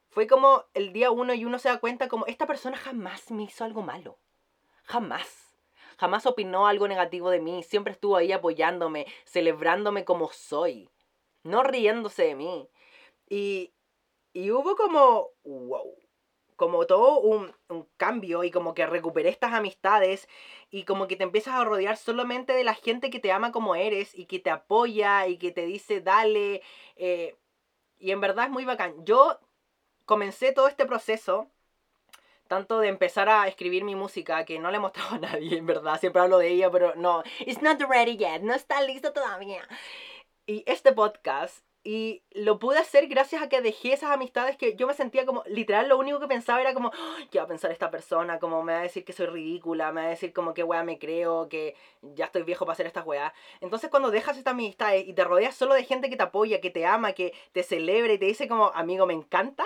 Fue 0.09 0.25
como 0.25 0.65
el 0.73 0.91
día 0.91 1.11
uno 1.11 1.33
y 1.33 1.45
uno 1.45 1.59
se 1.59 1.69
da 1.69 1.79
cuenta 1.79 2.07
como 2.07 2.25
esta 2.25 2.47
persona 2.47 2.75
jamás 2.75 3.29
me 3.29 3.43
hizo 3.43 3.63
algo 3.63 3.83
malo. 3.83 4.17
Jamás 4.83 5.48
jamás 5.99 6.25
opinó 6.25 6.67
algo 6.67 6.87
negativo 6.87 7.29
de 7.29 7.41
mí, 7.41 7.61
siempre 7.63 7.93
estuvo 7.93 8.15
ahí 8.15 8.31
apoyándome, 8.31 9.05
celebrándome 9.25 10.05
como 10.05 10.29
soy, 10.31 10.89
no 11.43 11.63
riéndose 11.63 12.23
de 12.23 12.35
mí. 12.35 12.69
Y, 13.29 13.73
y 14.33 14.51
hubo 14.51 14.75
como, 14.77 15.31
wow, 15.43 15.95
como 16.55 16.85
todo 16.85 17.19
un, 17.19 17.53
cambio 17.97 18.43
y 18.43 18.51
como 18.51 18.73
que 18.73 18.85
recuperé 18.85 19.29
estas 19.29 19.53
amistades 19.53 20.27
y 20.71 20.83
como 20.85 21.07
que 21.07 21.15
te 21.15 21.23
empiezas 21.23 21.55
a 21.55 21.63
rodear 21.65 21.97
solamente 21.97 22.53
de 22.53 22.63
la 22.63 22.73
gente 22.75 23.09
que 23.09 23.19
te 23.19 23.31
ama 23.31 23.51
como 23.51 23.75
eres 23.75 24.17
y 24.17 24.25
que 24.25 24.39
te 24.39 24.49
apoya 24.49 25.27
y 25.27 25.37
que 25.37 25.51
te 25.51 25.65
dice 25.65 26.01
dale. 26.01 26.61
Eh, 26.95 27.37
y 27.99 28.11
en 28.11 28.21
verdad 28.21 28.45
es 28.45 28.51
muy 28.51 28.65
bacán. 28.65 29.05
Yo 29.05 29.39
comencé 30.05 30.51
todo 30.53 30.67
este 30.67 30.85
proceso 30.85 31.49
tanto 32.49 32.79
de 32.79 32.89
empezar 32.89 33.29
a 33.29 33.47
escribir 33.47 33.85
mi 33.85 33.95
música, 33.95 34.43
que 34.43 34.59
no 34.59 34.71
le 34.71 34.77
he 34.77 34.79
mostrado 34.81 35.09
a 35.15 35.19
nadie, 35.19 35.57
en 35.57 35.65
verdad, 35.65 35.99
siempre 35.99 36.21
hablo 36.21 36.39
de 36.39 36.49
ella, 36.49 36.69
pero 36.69 36.93
no, 36.95 37.23
it's 37.39 37.61
not 37.61 37.79
ready 37.81 38.17
yet, 38.17 38.41
no 38.41 38.53
está 38.53 38.81
listo 38.81 39.13
todavía. 39.13 39.65
Y 40.47 40.63
este 40.65 40.91
podcast, 40.91 41.63
y 41.83 42.23
lo 42.31 42.57
pude 42.59 42.79
hacer 42.79 43.07
gracias 43.07 43.43
a 43.43 43.49
que 43.49 43.61
dejé 43.61 43.93
esas 43.93 44.11
amistades 44.11 44.57
que 44.57 44.75
yo 44.75 44.87
me 44.87 44.95
sentía 44.95 45.27
como, 45.27 45.43
literal, 45.45 45.87
lo 45.87 45.97
único 45.99 46.19
que 46.19 46.27
pensaba 46.27 46.59
era 46.59 46.73
como, 46.73 46.91
¿qué 47.31 47.37
va 47.37 47.45
a 47.45 47.47
pensar 47.47 47.71
esta 47.71 47.91
persona? 47.91 48.39
Como 48.39 48.63
me 48.63 48.73
va 48.73 48.79
a 48.79 48.83
decir 48.83 49.05
que 49.05 49.13
soy 49.13 49.27
ridícula, 49.27 49.91
me 49.91 50.01
va 50.01 50.07
a 50.07 50.09
decir 50.09 50.33
como 50.33 50.55
qué 50.55 50.63
weá 50.63 50.83
me 50.83 50.97
creo, 50.97 51.47
que 51.49 51.75
ya 52.01 52.25
estoy 52.25 52.43
viejo 52.43 52.65
para 52.65 52.73
hacer 52.73 52.87
estas 52.87 53.05
weas. 53.05 53.31
Entonces 53.61 53.91
cuando 53.91 54.09
dejas 54.11 54.37
estas 54.37 54.53
amistades 54.53 55.07
y 55.07 55.13
te 55.13 55.23
rodeas 55.23 55.55
solo 55.55 55.75
de 55.75 55.83
gente 55.83 56.09
que 56.09 56.17
te 56.17 56.23
apoya, 56.23 56.59
que 56.59 56.71
te 56.71 56.85
ama, 56.85 57.13
que 57.13 57.33
te 57.53 57.63
celebra 57.63 58.11
y 58.11 58.17
te 58.17 58.25
dice 58.25 58.47
como, 58.47 58.71
amigo, 58.73 59.05
me 59.05 59.13
encanta, 59.13 59.65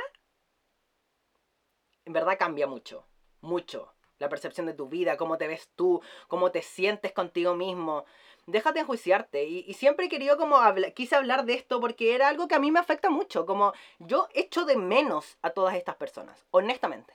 en 2.06 2.14
verdad 2.14 2.38
cambia 2.38 2.68
mucho, 2.68 3.06
mucho. 3.42 3.94
La 4.20 4.30
percepción 4.30 4.66
de 4.68 4.74
tu 4.74 4.88
vida, 4.88 5.18
cómo 5.18 5.38
te 5.38 5.48
ves 5.48 5.70
tú, 5.76 6.02
cómo 6.28 6.52
te 6.52 6.62
sientes 6.62 7.12
contigo 7.12 7.56
mismo. 7.56 8.06
Déjate 8.46 8.80
enjuiciarte. 8.80 9.44
Y, 9.46 9.74
siempre 9.74 10.06
he 10.06 10.10
querido 10.10 10.38
como 10.38 10.58
quise 10.96 11.16
hablar 11.16 11.46
de 11.46 11.54
esto 11.56 11.82
porque 11.82 12.16
era 12.16 12.28
algo 12.28 12.48
que 12.48 12.56
a 12.56 12.60
mí 12.60 12.72
me 12.72 12.80
afecta 12.80 13.10
mucho. 13.10 13.46
Como 13.46 13.74
yo 14.00 14.28
echo 14.34 14.66
de 14.66 14.78
menos 14.78 15.38
a 15.42 15.50
todas 15.50 15.76
estas 15.76 15.96
personas, 15.96 16.46
honestamente. 16.52 17.14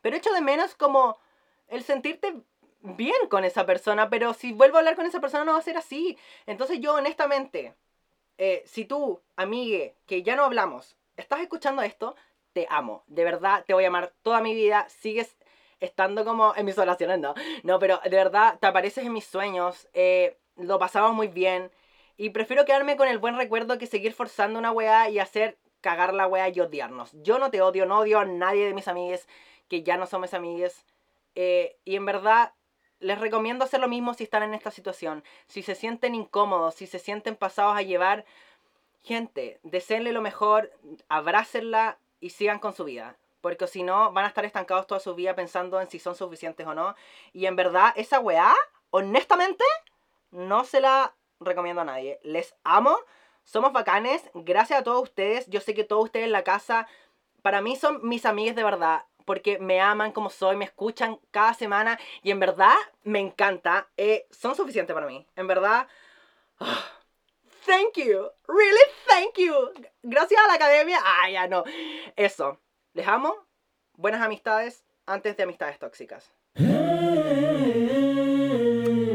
Pero 0.00 0.16
echo 0.16 0.32
de 0.32 0.40
menos 0.40 0.74
como 0.74 1.18
el 1.68 1.82
sentirte 1.82 2.34
bien 2.82 3.28
con 3.28 3.44
esa 3.44 3.66
persona, 3.66 4.08
pero 4.08 4.32
si 4.32 4.52
vuelvo 4.52 4.76
a 4.76 4.80
hablar 4.80 4.96
con 4.96 5.06
esa 5.06 5.20
persona 5.20 5.44
no 5.44 5.52
va 5.52 5.58
a 5.58 5.62
ser 5.62 5.76
así. 5.76 6.16
Entonces 6.46 6.80
yo 6.80 6.94
honestamente, 6.94 7.74
eh, 8.38 8.62
si 8.66 8.84
tú, 8.84 9.20
amigue, 9.36 9.94
que 10.06 10.22
ya 10.22 10.36
no 10.36 10.44
hablamos, 10.44 10.96
estás 11.16 11.40
escuchando 11.40 11.82
esto, 11.82 12.16
te 12.52 12.66
amo. 12.70 13.04
De 13.06 13.24
verdad, 13.24 13.64
te 13.66 13.74
voy 13.74 13.84
a 13.84 13.88
amar 13.88 14.12
toda 14.22 14.40
mi 14.40 14.54
vida. 14.54 14.88
Sigues 14.88 15.36
estando 15.80 16.24
como 16.24 16.54
en 16.56 16.66
mis 16.66 16.78
oraciones, 16.78 17.18
no. 17.18 17.34
No, 17.62 17.78
pero 17.78 18.00
de 18.04 18.10
verdad, 18.10 18.58
te 18.60 18.66
apareces 18.66 19.04
en 19.04 19.12
mis 19.12 19.26
sueños. 19.26 19.88
Eh, 19.94 20.36
lo 20.56 20.78
pasamos 20.78 21.12
muy 21.14 21.28
bien. 21.28 21.70
Y 22.16 22.30
prefiero 22.30 22.64
quedarme 22.64 22.96
con 22.96 23.08
el 23.08 23.18
buen 23.18 23.36
recuerdo 23.36 23.78
que 23.78 23.86
seguir 23.86 24.12
forzando 24.12 24.58
una 24.58 24.72
weá 24.72 25.08
y 25.08 25.18
hacer 25.18 25.56
cagar 25.80 26.12
la 26.12 26.26
weá 26.26 26.48
y 26.50 26.60
odiarnos. 26.60 27.10
Yo 27.22 27.38
no 27.38 27.50
te 27.50 27.62
odio, 27.62 27.86
no 27.86 28.00
odio 28.00 28.18
a 28.18 28.24
nadie 28.26 28.66
de 28.66 28.74
mis 28.74 28.88
amigues 28.88 29.26
que 29.68 29.82
ya 29.82 29.96
no 29.96 30.06
son 30.06 30.20
mis 30.20 30.34
amigues. 30.34 30.84
Eh, 31.34 31.78
y 31.84 31.96
en 31.96 32.04
verdad, 32.04 32.52
les 32.98 33.18
recomiendo 33.18 33.64
hacer 33.64 33.80
lo 33.80 33.88
mismo 33.88 34.12
si 34.12 34.24
están 34.24 34.42
en 34.42 34.52
esta 34.52 34.70
situación. 34.70 35.24
Si 35.46 35.62
se 35.62 35.74
sienten 35.74 36.14
incómodos, 36.14 36.74
si 36.74 36.86
se 36.86 36.98
sienten 36.98 37.36
pasados 37.36 37.76
a 37.76 37.82
llevar, 37.82 38.26
gente, 39.02 39.58
deseenle 39.62 40.12
lo 40.12 40.20
mejor, 40.20 40.72
abrácenla, 41.08 41.98
y 42.20 42.30
sigan 42.30 42.58
con 42.58 42.74
su 42.74 42.84
vida. 42.84 43.16
Porque 43.40 43.66
si 43.66 43.82
no, 43.82 44.12
van 44.12 44.26
a 44.26 44.28
estar 44.28 44.44
estancados 44.44 44.86
toda 44.86 45.00
su 45.00 45.14
vida 45.14 45.34
pensando 45.34 45.80
en 45.80 45.88
si 45.88 45.98
son 45.98 46.14
suficientes 46.14 46.66
o 46.66 46.74
no. 46.74 46.94
Y 47.32 47.46
en 47.46 47.56
verdad, 47.56 47.92
esa 47.96 48.20
weá, 48.20 48.54
honestamente, 48.90 49.64
no 50.30 50.64
se 50.64 50.80
la 50.80 51.14
recomiendo 51.40 51.80
a 51.80 51.86
nadie. 51.86 52.20
Les 52.22 52.54
amo, 52.64 52.96
somos 53.44 53.72
bacanes, 53.72 54.30
gracias 54.34 54.80
a 54.80 54.84
todos 54.84 55.02
ustedes. 55.02 55.46
Yo 55.48 55.60
sé 55.60 55.74
que 55.74 55.84
todos 55.84 56.04
ustedes 56.04 56.26
en 56.26 56.32
la 56.32 56.44
casa, 56.44 56.86
para 57.42 57.62
mí 57.62 57.76
son 57.76 58.06
mis 58.06 58.26
amigas 58.26 58.56
de 58.56 58.64
verdad. 58.64 59.06
Porque 59.24 59.58
me 59.58 59.80
aman 59.80 60.12
como 60.12 60.28
soy, 60.28 60.56
me 60.56 60.64
escuchan 60.64 61.18
cada 61.30 61.54
semana. 61.54 61.98
Y 62.22 62.30
en 62.30 62.40
verdad, 62.40 62.74
me 63.04 63.20
encanta. 63.20 63.88
Eh, 63.96 64.26
son 64.30 64.54
suficientes 64.54 64.92
para 64.92 65.06
mí. 65.06 65.26
En 65.36 65.46
verdad, 65.46 65.88
thank 67.66 67.96
you. 67.96 68.30
Really, 68.48 68.90
thank 69.06 69.38
you. 69.38 69.70
Gracias 70.02 70.40
a 70.40 70.46
la 70.48 70.54
academia. 70.54 70.98
Ah, 71.02 71.30
ya 71.30 71.46
no. 71.46 71.64
Eso. 72.16 72.58
Les 72.94 73.06
amo. 73.06 73.34
Buenas 73.94 74.22
amistades 74.22 74.84
antes 75.06 75.36
de 75.36 75.42
amistades 75.42 75.78
tóxicas. 75.78 76.30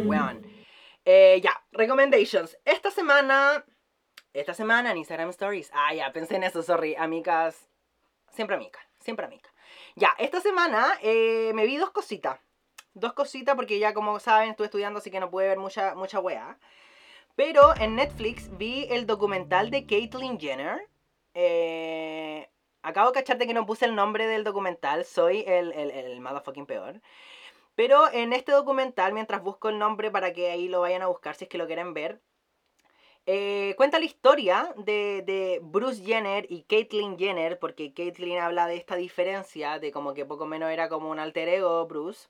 Weón. 0.06 0.46
Eh, 1.06 1.42
ya, 1.44 1.64
recommendations. 1.72 2.58
Esta 2.66 2.92
semana. 2.92 3.66
Esta 4.34 4.54
semana 4.54 4.92
en 4.92 4.98
Instagram 4.98 5.30
Stories. 5.30 5.72
Ah, 5.74 5.94
ya, 5.94 6.12
pensé 6.12 6.36
en 6.36 6.44
eso, 6.44 6.62
sorry. 6.62 6.96
Amigas. 6.96 7.70
Siempre 8.32 8.56
amiga. 8.56 8.80
Siempre 9.00 9.26
amiga. 9.26 9.50
Ya, 9.96 10.14
esta 10.18 10.42
semana 10.42 10.98
eh, 11.02 11.52
me 11.54 11.66
vi 11.66 11.78
dos 11.78 11.92
cositas. 11.92 12.40
Dos 12.94 13.14
cositas 13.14 13.56
porque 13.56 13.80
ya 13.80 13.94
como 13.94 14.20
saben 14.20 14.52
estuve 14.52 14.66
estudiando 14.66 15.00
así 15.00 15.12
que 15.12 15.20
no 15.20 15.30
pude 15.30 15.48
ver 15.48 15.58
mucha, 15.58 15.96
mucha 15.96 16.20
wea. 16.20 16.58
Pero 17.36 17.76
en 17.76 17.96
Netflix 17.96 18.50
vi 18.58 18.88
el 18.90 19.06
documental 19.06 19.70
de 19.70 19.86
Caitlyn 19.86 20.40
Jenner. 20.40 20.88
Eh, 21.34 22.50
acabo 22.82 23.12
de 23.12 23.20
cacharte 23.20 23.48
que 23.48 23.54
no 23.54 23.66
puse 23.66 23.86
el 23.86 23.96
nombre 23.96 24.28
del 24.28 24.44
documental. 24.44 25.06
Soy 25.06 25.44
el, 25.48 25.74
el, 25.74 25.92
el 25.92 26.22
motherfucking 26.22 26.66
peor. 26.66 27.02
Pero 27.76 28.12
en 28.12 28.34
este 28.34 28.54
documental, 28.54 29.14
mientras 29.14 29.44
busco 29.44 29.70
el 29.70 29.80
nombre 29.80 30.12
para 30.12 30.34
que 30.34 30.50
ahí 30.50 30.70
lo 30.70 30.82
vayan 30.82 31.02
a 31.02 31.08
buscar 31.08 31.36
si 31.36 31.46
es 31.46 31.50
que 31.50 31.58
lo 31.58 31.68
quieren 31.68 31.94
ver, 31.94 32.22
eh, 33.28 33.74
cuenta 33.76 33.98
la 33.98 34.06
historia 34.06 34.74
de, 34.78 35.24
de, 35.26 35.60
Bruce 35.64 36.04
Jenner 36.04 36.46
y 36.50 36.64
Caitlyn 36.64 37.18
Jenner, 37.18 37.58
porque 37.58 37.92
Caitlyn 37.94 38.38
habla 38.38 38.68
de 38.68 38.76
esta 38.78 38.96
diferencia, 38.96 39.80
de 39.80 39.92
como 39.92 40.14
que 40.14 40.26
poco 40.26 40.46
menos 40.46 40.70
era 40.72 40.90
como 40.90 41.10
un 41.10 41.20
alter 41.20 41.50
ego 41.50 41.88
Bruce. 41.88 42.28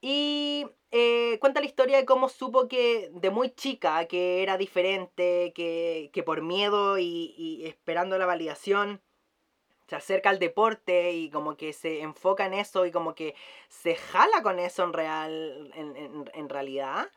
Y 0.00 0.66
eh, 0.90 1.38
cuenta 1.40 1.60
la 1.60 1.66
historia 1.66 1.96
de 1.98 2.04
cómo 2.04 2.28
supo 2.28 2.68
que 2.68 3.10
de 3.12 3.30
muy 3.30 3.50
chica 3.50 4.06
que 4.06 4.42
era 4.42 4.56
diferente, 4.56 5.52
que, 5.54 6.10
que 6.12 6.22
por 6.22 6.42
miedo 6.42 6.98
y, 6.98 7.64
esperando 7.66 8.18
la 8.18 8.26
validación 8.26 9.00
se 9.88 9.96
acerca 9.96 10.30
al 10.30 10.38
deporte 10.38 11.12
y 11.12 11.30
como 11.30 11.56
que 11.56 11.72
se 11.72 12.02
enfoca 12.02 12.46
en 12.46 12.54
eso 12.54 12.84
y 12.86 12.92
como 12.92 13.14
que 13.14 13.34
se 13.68 13.96
jala 13.96 14.42
con 14.42 14.58
eso 14.58 14.84
en, 14.84 14.92
real, 14.92 15.72
en, 15.74 15.96
en, 15.96 16.30
en 16.34 16.48
realidad. 16.48 17.10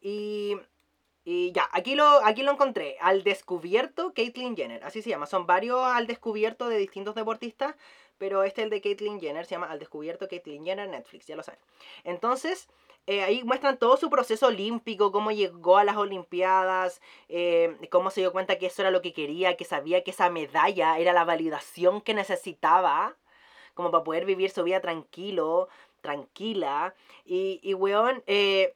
Y 0.00 0.56
y 1.24 1.52
ya, 1.52 1.68
aquí 1.72 1.94
lo, 1.94 2.24
aquí 2.24 2.42
lo 2.42 2.52
encontré. 2.52 2.96
Al 3.00 3.22
descubierto 3.22 4.12
Caitlyn 4.14 4.56
Jenner. 4.56 4.82
Así 4.84 5.02
se 5.02 5.10
llama. 5.10 5.26
Son 5.26 5.46
varios 5.46 5.80
al 5.84 6.06
descubierto 6.06 6.68
de 6.68 6.78
distintos 6.78 7.14
deportistas. 7.14 7.76
Pero 8.22 8.44
este, 8.44 8.62
el 8.62 8.70
de 8.70 8.80
Caitlyn 8.80 9.18
Jenner, 9.18 9.44
se 9.46 9.56
llama 9.56 9.66
Al 9.66 9.80
descubierto 9.80 10.28
Caitlyn 10.28 10.64
Jenner 10.64 10.88
Netflix. 10.88 11.26
Ya 11.26 11.34
lo 11.34 11.42
saben. 11.42 11.58
Entonces, 12.04 12.68
eh, 13.08 13.24
ahí 13.24 13.42
muestran 13.42 13.78
todo 13.78 13.96
su 13.96 14.10
proceso 14.10 14.46
olímpico. 14.46 15.10
Cómo 15.10 15.32
llegó 15.32 15.76
a 15.76 15.82
las 15.82 15.96
Olimpiadas. 15.96 17.00
Eh, 17.28 17.76
cómo 17.90 18.10
se 18.10 18.20
dio 18.20 18.30
cuenta 18.30 18.58
que 18.58 18.66
eso 18.66 18.80
era 18.80 18.92
lo 18.92 19.02
que 19.02 19.12
quería. 19.12 19.56
Que 19.56 19.64
sabía 19.64 20.04
que 20.04 20.12
esa 20.12 20.30
medalla 20.30 21.00
era 21.00 21.12
la 21.12 21.24
validación 21.24 22.00
que 22.00 22.14
necesitaba. 22.14 23.16
Como 23.74 23.90
para 23.90 24.04
poder 24.04 24.24
vivir 24.24 24.50
su 24.50 24.62
vida 24.62 24.78
tranquilo. 24.78 25.68
Tranquila. 26.00 26.94
Y, 27.24 27.58
y 27.60 27.74
weón. 27.74 28.22
Eh, 28.28 28.72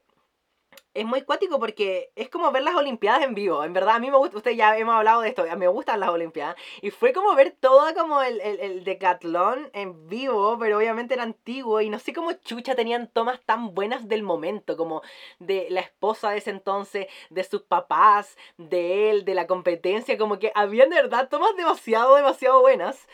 es 0.97 1.05
muy 1.05 1.23
cuático 1.23 1.59
porque 1.61 2.11
es 2.17 2.31
como 2.31 2.51
ver 2.51 2.63
las 2.63 2.75
Olimpiadas 2.75 3.23
en 3.23 3.35
vivo. 3.35 3.63
En 3.65 3.75
verdad, 3.75 3.97
a 3.97 3.99
mí 3.99 4.11
me 4.11 4.17
gusta, 4.17 4.39
ustedes 4.39 4.57
ya 4.57 4.77
hemos 4.79 4.95
hablado 4.95 5.21
de 5.21 5.29
esto, 5.29 5.45
me 5.57 5.69
gustan 5.69 6.01
las 6.01 6.09
Olimpiadas. 6.09 6.57
Y 6.81 6.91
fue 6.91 7.13
como 7.13 7.35
ver 7.35 7.55
todo 7.61 7.95
como 7.95 8.23
el, 8.23 8.41
el, 8.41 8.61
el 8.61 8.85
decatlón 8.85 9.69
en 9.75 10.09
vivo, 10.09 10.57
pero 10.59 10.79
obviamente 10.79 11.13
era 11.13 11.23
antiguo. 11.23 11.83
Y 11.83 11.91
no 11.91 11.99
sé 11.99 12.15
cómo 12.15 12.33
chucha 12.33 12.75
tenían 12.75 13.09
tomas 13.09 13.41
tan 13.43 13.75
buenas 13.75 14.09
del 14.09 14.23
momento, 14.23 14.77
como 14.79 15.03
de 15.39 15.67
la 15.69 15.81
esposa 15.81 16.31
de 16.31 16.39
ese 16.39 16.51
entonces, 16.51 17.09
de 17.29 17.45
sus 17.45 17.63
papás, 17.63 18.39
de 18.57 19.11
él, 19.11 19.27
de 19.27 19.35
la 19.35 19.47
competencia. 19.47 20.17
Como 20.17 20.39
que 20.39 20.51
habían 20.55 20.89
de 20.89 20.97
verdad 20.97 21.29
tomas 21.29 21.55
demasiado, 21.57 22.17
demasiado 22.17 22.63
buenas. 22.63 23.07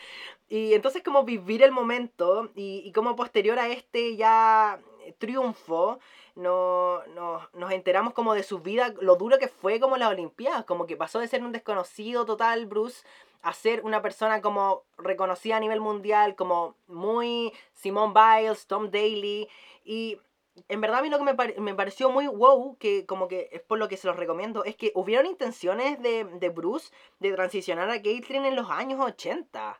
Y 0.47 0.73
entonces 0.73 1.03
como 1.03 1.23
vivir 1.23 1.63
el 1.63 1.71
momento 1.71 2.49
y 2.55 2.91
como 2.93 3.15
posterior 3.15 3.59
a 3.59 3.69
este 3.69 4.15
ya 4.15 4.79
triunfo 5.17 5.99
no, 6.35 7.05
no, 7.07 7.47
nos 7.53 7.71
enteramos 7.71 8.13
como 8.13 8.33
de 8.33 8.43
su 8.43 8.59
vida, 8.59 8.93
lo 9.01 9.15
duro 9.15 9.37
que 9.37 9.47
fue 9.47 9.79
como 9.79 9.97
las 9.97 10.09
Olimpiadas, 10.09 10.65
como 10.65 10.87
que 10.87 10.97
pasó 10.97 11.19
de 11.19 11.27
ser 11.27 11.43
un 11.43 11.51
desconocido 11.51 12.25
total, 12.25 12.65
Bruce, 12.65 13.05
a 13.41 13.53
ser 13.53 13.81
una 13.83 14.01
persona 14.01 14.41
como 14.41 14.83
reconocida 14.97 15.57
a 15.57 15.59
nivel 15.59 15.81
mundial, 15.81 16.35
como 16.35 16.75
muy 16.87 17.53
Simone 17.73 18.13
Biles, 18.13 18.67
Tom 18.67 18.89
Daly, 18.89 19.47
y 19.83 20.19
en 20.69 20.81
verdad 20.81 20.99
a 20.99 21.01
mí 21.01 21.09
lo 21.09 21.19
que 21.19 21.25
me, 21.25 21.33
me, 21.59 21.75
pareció 21.75 22.09
muy 22.09 22.27
wow, 22.27 22.77
que 22.77 23.05
como 23.05 23.27
que 23.27 23.49
es 23.51 23.61
por 23.61 23.77
lo 23.77 23.87
que 23.87 23.97
se 23.97 24.07
los 24.07 24.15
recomiendo, 24.15 24.63
es 24.63 24.75
que 24.75 24.91
hubieron 24.95 25.25
intenciones 25.25 26.01
de, 26.01 26.23
de 26.23 26.49
Bruce 26.49 26.91
de 27.19 27.33
transicionar 27.33 27.89
a 27.89 28.01
Caitlyn 28.01 28.45
en 28.45 28.55
los 28.55 28.69
años 28.69 28.99
80 28.99 29.79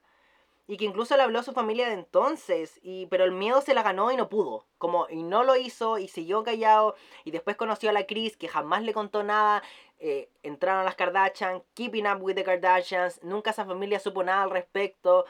y 0.67 0.77
que 0.77 0.85
incluso 0.85 1.17
le 1.17 1.23
habló 1.23 1.39
a 1.39 1.43
su 1.43 1.53
familia 1.53 1.87
de 1.87 1.93
entonces, 1.93 2.79
y, 2.81 3.07
pero 3.07 3.25
el 3.25 3.31
miedo 3.31 3.61
se 3.61 3.73
la 3.73 3.83
ganó 3.83 4.11
y 4.11 4.17
no 4.17 4.29
pudo, 4.29 4.65
como, 4.77 5.07
y 5.09 5.23
no 5.23 5.43
lo 5.43 5.55
hizo, 5.55 5.97
y 5.97 6.07
siguió 6.07 6.43
callado, 6.43 6.95
y 7.25 7.31
después 7.31 7.57
conoció 7.57 7.89
a 7.89 7.93
la 7.93 8.05
Chris, 8.05 8.37
que 8.37 8.47
jamás 8.47 8.83
le 8.83 8.93
contó 8.93 9.23
nada, 9.23 9.61
eh, 9.99 10.29
entraron 10.41 10.81
a 10.81 10.85
las 10.85 10.95
Kardashian, 10.95 11.63
keeping 11.73 12.07
up 12.07 12.21
with 12.21 12.35
the 12.35 12.43
Kardashians, 12.43 13.21
nunca 13.23 13.51
esa 13.51 13.65
familia 13.65 13.99
supo 13.99 14.23
nada 14.23 14.43
al 14.43 14.51
respecto, 14.51 15.25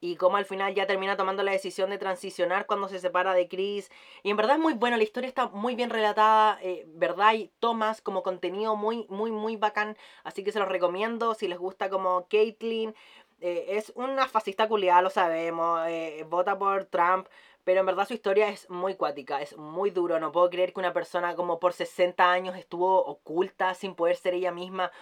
y 0.00 0.16
como 0.16 0.36
al 0.36 0.44
final 0.44 0.74
ya 0.74 0.86
termina 0.86 1.16
tomando 1.16 1.42
la 1.42 1.52
decisión 1.52 1.90
de 1.90 1.98
transicionar 1.98 2.66
cuando 2.66 2.88
se 2.88 2.98
separa 2.98 3.32
de 3.34 3.48
Chris. 3.48 3.90
Y 4.22 4.30
en 4.30 4.36
verdad 4.36 4.56
es 4.56 4.62
muy 4.62 4.74
bueno, 4.74 4.96
la 4.96 5.02
historia 5.02 5.28
está 5.28 5.48
muy 5.48 5.76
bien 5.76 5.90
relatada, 5.90 6.58
eh, 6.62 6.84
¿verdad? 6.88 7.34
Y 7.34 7.50
tomas 7.58 8.02
como 8.02 8.22
contenido 8.22 8.76
muy, 8.76 9.06
muy, 9.08 9.30
muy 9.30 9.56
bacán. 9.56 9.96
Así 10.22 10.44
que 10.44 10.52
se 10.52 10.58
los 10.58 10.68
recomiendo 10.68 11.34
si 11.34 11.48
les 11.48 11.58
gusta 11.58 11.88
como 11.90 12.26
Caitlyn 12.28 12.94
eh, 13.40 13.66
es 13.70 13.92
una 13.94 14.26
fascista 14.28 14.68
culiada, 14.68 15.02
lo 15.02 15.10
sabemos, 15.10 15.86
eh, 15.88 16.24
vota 16.28 16.58
por 16.58 16.84
Trump, 16.86 17.28
pero 17.64 17.80
en 17.80 17.86
verdad 17.86 18.06
su 18.06 18.14
historia 18.14 18.48
es 18.48 18.68
muy 18.70 18.94
cuática, 18.94 19.40
es 19.40 19.56
muy 19.56 19.90
duro. 19.90 20.20
No 20.20 20.32
puedo 20.32 20.50
creer 20.50 20.72
que 20.72 20.80
una 20.80 20.92
persona 20.92 21.34
como 21.34 21.58
por 21.58 21.72
60 21.72 22.30
años 22.30 22.56
estuvo 22.56 23.04
oculta 23.04 23.74
sin 23.74 23.94
poder 23.94 24.16
ser 24.16 24.34
ella 24.34 24.52
misma. 24.52 24.92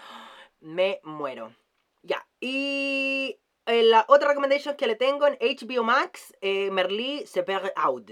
Me 0.61 1.01
muero. 1.03 1.53
Ya, 2.03 2.27
y 2.40 3.40
eh, 3.66 3.83
la 3.85 4.05
otra 4.09 4.29
recomendación 4.29 4.77
que 4.77 4.87
le 4.88 4.97
tengo 4.97 5.27
en 5.27 5.38
HBO 5.40 5.85
Max, 5.85 6.35
eh, 6.40 6.71
Merlí 6.71 7.27
se 7.27 7.42
perd 7.42 7.71
out. 7.77 8.11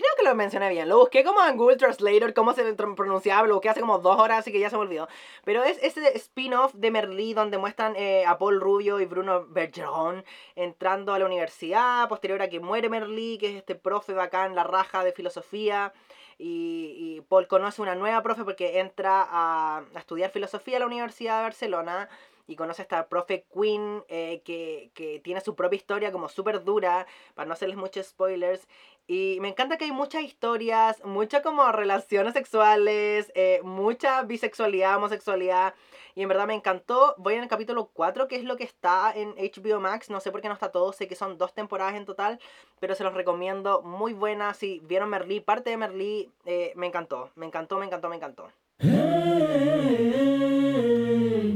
Creo 0.00 0.12
que 0.16 0.24
lo 0.24 0.34
mencioné 0.34 0.70
bien. 0.70 0.88
Lo 0.88 0.98
busqué 0.98 1.22
como 1.22 1.40
Google 1.56 1.76
Translator, 1.76 2.32
cómo 2.32 2.54
se 2.54 2.72
pronunciaba. 2.72 3.46
Lo 3.46 3.56
busqué 3.56 3.68
hace 3.68 3.80
como 3.80 3.98
dos 3.98 4.18
horas, 4.18 4.38
así 4.38 4.50
que 4.50 4.58
ya 4.58 4.70
se 4.70 4.76
me 4.76 4.80
olvidó. 4.80 5.08
Pero 5.44 5.62
es 5.62 5.76
ese 5.82 6.16
spin-off 6.16 6.72
de 6.72 6.90
Merlí 6.90 7.34
donde 7.34 7.58
muestran 7.58 7.94
eh, 7.96 8.24
a 8.26 8.38
Paul 8.38 8.62
Rubio 8.62 8.98
y 9.00 9.04
Bruno 9.04 9.44
Bergeron 9.46 10.24
entrando 10.56 11.12
a 11.12 11.18
la 11.18 11.26
universidad. 11.26 12.08
Posterior 12.08 12.40
a 12.40 12.48
que 12.48 12.60
muere 12.60 12.88
Merlí, 12.88 13.36
que 13.36 13.50
es 13.50 13.56
este 13.56 13.74
profe 13.74 14.14
bacán, 14.14 14.54
la 14.54 14.64
raja 14.64 15.04
de 15.04 15.12
filosofía. 15.12 15.92
Y, 16.38 16.94
y 16.96 17.20
Paul 17.28 17.46
conoce 17.46 17.82
una 17.82 17.94
nueva 17.94 18.22
profe 18.22 18.42
porque 18.42 18.80
entra 18.80 19.26
a, 19.28 19.82
a 19.94 19.98
estudiar 19.98 20.30
filosofía 20.30 20.78
a 20.78 20.80
la 20.80 20.86
Universidad 20.86 21.36
de 21.36 21.42
Barcelona 21.42 22.08
y 22.50 22.56
conoce 22.56 22.82
a 22.82 22.84
esta 22.84 23.08
profe 23.08 23.46
Queen 23.54 24.02
eh, 24.08 24.42
que, 24.44 24.90
que, 24.94 25.20
tiene 25.20 25.40
su 25.40 25.54
propia 25.54 25.76
historia 25.76 26.10
como 26.10 26.28
súper 26.28 26.64
dura, 26.64 27.06
para 27.34 27.46
no 27.46 27.52
hacerles 27.52 27.76
muchos 27.76 28.08
spoilers. 28.08 28.66
Y 29.06 29.38
me 29.40 29.48
encanta 29.48 29.76
que 29.76 29.84
hay 29.84 29.92
muchas 29.92 30.22
historias, 30.22 31.04
muchas 31.04 31.42
como 31.42 31.70
relaciones 31.70 32.32
sexuales, 32.32 33.30
eh, 33.34 33.60
mucha 33.62 34.22
bisexualidad, 34.22 34.96
homosexualidad. 34.96 35.74
Y 36.14 36.22
en 36.22 36.28
verdad 36.28 36.46
me 36.46 36.54
encantó. 36.54 37.14
Voy 37.18 37.34
en 37.34 37.42
el 37.42 37.48
capítulo 37.48 37.90
4, 37.92 38.26
que 38.28 38.36
es 38.36 38.44
lo 38.44 38.56
que 38.56 38.64
está 38.64 39.12
en 39.14 39.34
HBO 39.36 39.80
Max. 39.80 40.10
No 40.10 40.20
sé 40.20 40.32
por 40.32 40.40
qué 40.40 40.48
no 40.48 40.54
está 40.54 40.70
todo, 40.70 40.92
sé 40.92 41.06
que 41.06 41.16
son 41.16 41.38
dos 41.38 41.54
temporadas 41.54 41.94
en 41.94 42.04
total, 42.04 42.40
pero 42.80 42.96
se 42.96 43.04
los 43.04 43.14
recomiendo. 43.14 43.82
Muy 43.82 44.12
buena. 44.12 44.54
Si 44.54 44.80
vieron 44.84 45.08
Merlí, 45.10 45.40
parte 45.40 45.70
de 45.70 45.76
Merlí, 45.76 46.30
eh, 46.44 46.72
me 46.74 46.86
encantó. 46.86 47.30
Me 47.36 47.46
encantó, 47.46 47.78
me 47.78 47.86
encantó, 47.86 48.08
me 48.08 48.16
encantó. 48.16 48.48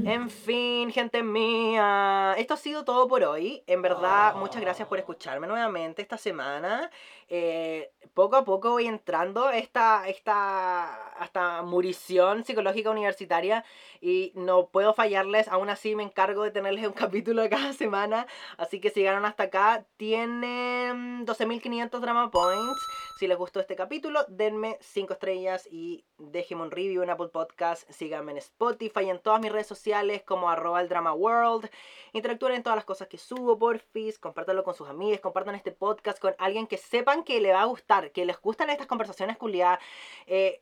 En 0.07 0.29
fin, 0.29 0.91
gente 0.93 1.23
mía, 1.23 2.35
esto 2.37 2.55
ha 2.55 2.57
sido 2.59 2.85
todo 2.85 3.09
por 3.09 3.23
hoy. 3.25 3.63
En 3.67 3.81
verdad, 3.81 4.35
muchas 4.35 4.61
gracias 4.61 4.87
por 4.87 4.99
escucharme 4.99 5.47
nuevamente 5.47 6.03
esta 6.03 6.19
semana. 6.19 6.91
Eh, 7.29 7.91
poco 8.13 8.37
a 8.37 8.45
poco 8.45 8.73
voy 8.73 8.87
entrando 8.87 9.49
esta, 9.49 10.07
esta, 10.07 11.15
esta 11.23 11.63
murición 11.63 12.45
psicológica 12.45 12.91
universitaria 12.91 13.65
y 14.01 14.33
no 14.35 14.67
puedo 14.67 14.93
fallarles. 14.93 15.49
Aún 15.49 15.71
así, 15.71 15.97
me 15.97 16.03
encargo 16.03 16.43
de 16.43 16.51
tenerles 16.51 16.87
un 16.87 16.93
capítulo 17.05 17.49
cada 17.49 17.73
semana. 17.73 18.27
Así 18.59 18.81
que 18.81 18.91
si 18.91 19.01
llegaron 19.01 19.25
hasta 19.25 19.45
acá, 19.45 19.87
tienen 19.97 21.27
12.500 21.27 22.01
drama 22.01 22.31
points. 22.31 22.81
Si 23.17 23.29
les 23.29 23.39
gustó 23.39 23.61
este 23.61 23.77
capítulo, 23.77 24.25
denme 24.27 24.77
5 24.81 25.13
estrellas 25.13 25.69
y 25.71 26.05
déjenme 26.19 26.65
un 26.65 26.73
review 26.73 27.01
en 27.05 27.11
Apple 27.11 27.29
Podcast. 27.29 27.89
Síganme 27.89 28.33
en 28.33 28.39
Spotify 28.39 29.09
en 29.09 29.21
todas 29.21 29.41
mis 29.41 29.53
redes 29.53 29.69
sociales 29.69 30.25
como 30.25 30.51
arroba 30.51 30.81
el 30.81 30.89
drama 30.89 31.15
world. 31.15 31.71
Interactúen 32.13 32.55
en 32.55 32.65
todas 32.65 32.75
las 32.75 32.85
cosas 32.85 33.07
que 33.07 33.17
subo, 33.17 33.57
porfis. 33.57 34.19
Compártanlo 34.19 34.65
con 34.65 34.75
sus 34.75 34.89
amigos. 34.89 35.21
Compartan 35.21 35.55
este 35.55 35.71
podcast 35.71 36.19
con 36.19 36.35
alguien 36.39 36.67
que 36.67 36.77
sepan 36.77 37.23
que 37.23 37.41
le 37.41 37.53
va 37.53 37.63
a 37.63 37.67
gustar, 37.67 38.11
que 38.11 38.25
les 38.25 38.41
gustan 38.41 38.69
estas 38.71 38.89
conversaciones 38.89 39.37
culiadas. 39.37 39.79
Eh, 40.27 40.61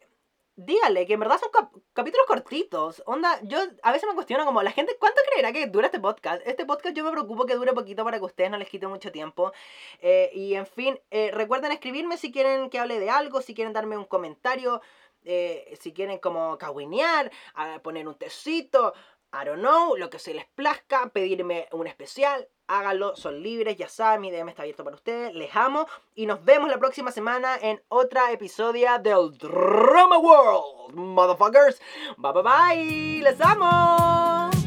dígale 0.57 1.07
que 1.07 1.15
en 1.15 1.21
verdad 1.21 1.39
son 1.41 1.51
cap- 1.51 1.75
capítulos 1.93 2.27
cortitos. 2.27 3.03
Onda, 3.07 3.41
yo 3.43 3.59
a 3.83 3.93
veces 3.93 4.09
me 4.09 4.15
cuestiono 4.15 4.45
como, 4.45 4.63
la 4.63 4.71
gente, 4.73 4.97
¿cuánto 4.99 5.21
creerá 5.31 5.53
que 5.53 5.67
dura 5.67 5.87
este 5.87 6.01
podcast? 6.01 6.43
Este 6.47 6.67
podcast 6.67 6.95
yo 6.97 7.05
me 7.05 7.11
preocupo 7.11 7.47
que 7.47 7.55
dure 7.55 7.73
poquito 7.73 8.05
para 8.05 8.19
que 8.19 8.25
ustedes 8.25 8.51
no 8.51 8.59
les 8.59 8.69
quite 8.69 8.87
mucho 8.87 9.13
tiempo. 9.13 9.53
Eh, 10.01 10.31
y 10.35 10.55
en 10.55 10.67
fin, 10.67 11.01
eh, 11.11 11.31
recuerden 11.33 11.73
escribirme 11.73 12.17
si 12.17 12.33
quieren 12.33 12.71
que 12.71 12.79
hable 12.79 12.99
de 12.99 13.11
algo, 13.11 13.41
si 13.43 13.55
quieren 13.55 13.73
darme 13.73 13.97
un 13.97 14.05
comentario, 14.05 14.81
eh, 15.25 15.77
si 15.81 15.93
quieren 15.93 16.19
como 16.19 16.59
cagüinear, 16.59 17.31
a 17.55 17.81
poner 17.83 18.09
un 18.09 18.17
tecito, 18.17 18.93
I 19.33 19.47
don't 19.47 19.61
know, 19.61 19.97
lo 19.97 20.11
que 20.11 20.19
se 20.19 20.35
les 20.35 20.47
plazca, 20.47 21.09
pedirme 21.09 21.69
un 21.73 21.87
especial, 21.87 22.49
háganlo, 22.73 23.15
son 23.17 23.43
libres, 23.43 23.77
ya 23.77 23.89
saben, 23.89 24.21
mi 24.21 24.31
DM 24.31 24.49
está 24.49 24.63
abierto 24.63 24.85
para 24.85 24.97
ustedes, 24.97 25.35
les 25.35 25.55
amo 25.55 25.87
y 26.15 26.27
nos 26.27 26.45
vemos 26.45 26.71
la 26.71 26.79
próxima 26.79 27.13
semana 27.13 27.57
en 27.61 27.83
otra 27.89 28.33
episodio 28.33 28.89
del 28.99 29.37
Drama 29.37 30.19
World, 30.19 30.95
motherfuckers. 30.95 31.81
Bye 32.17 32.33
bye 32.33 32.43
bye, 32.43 33.23
les 33.23 33.41
amo. 33.41 34.62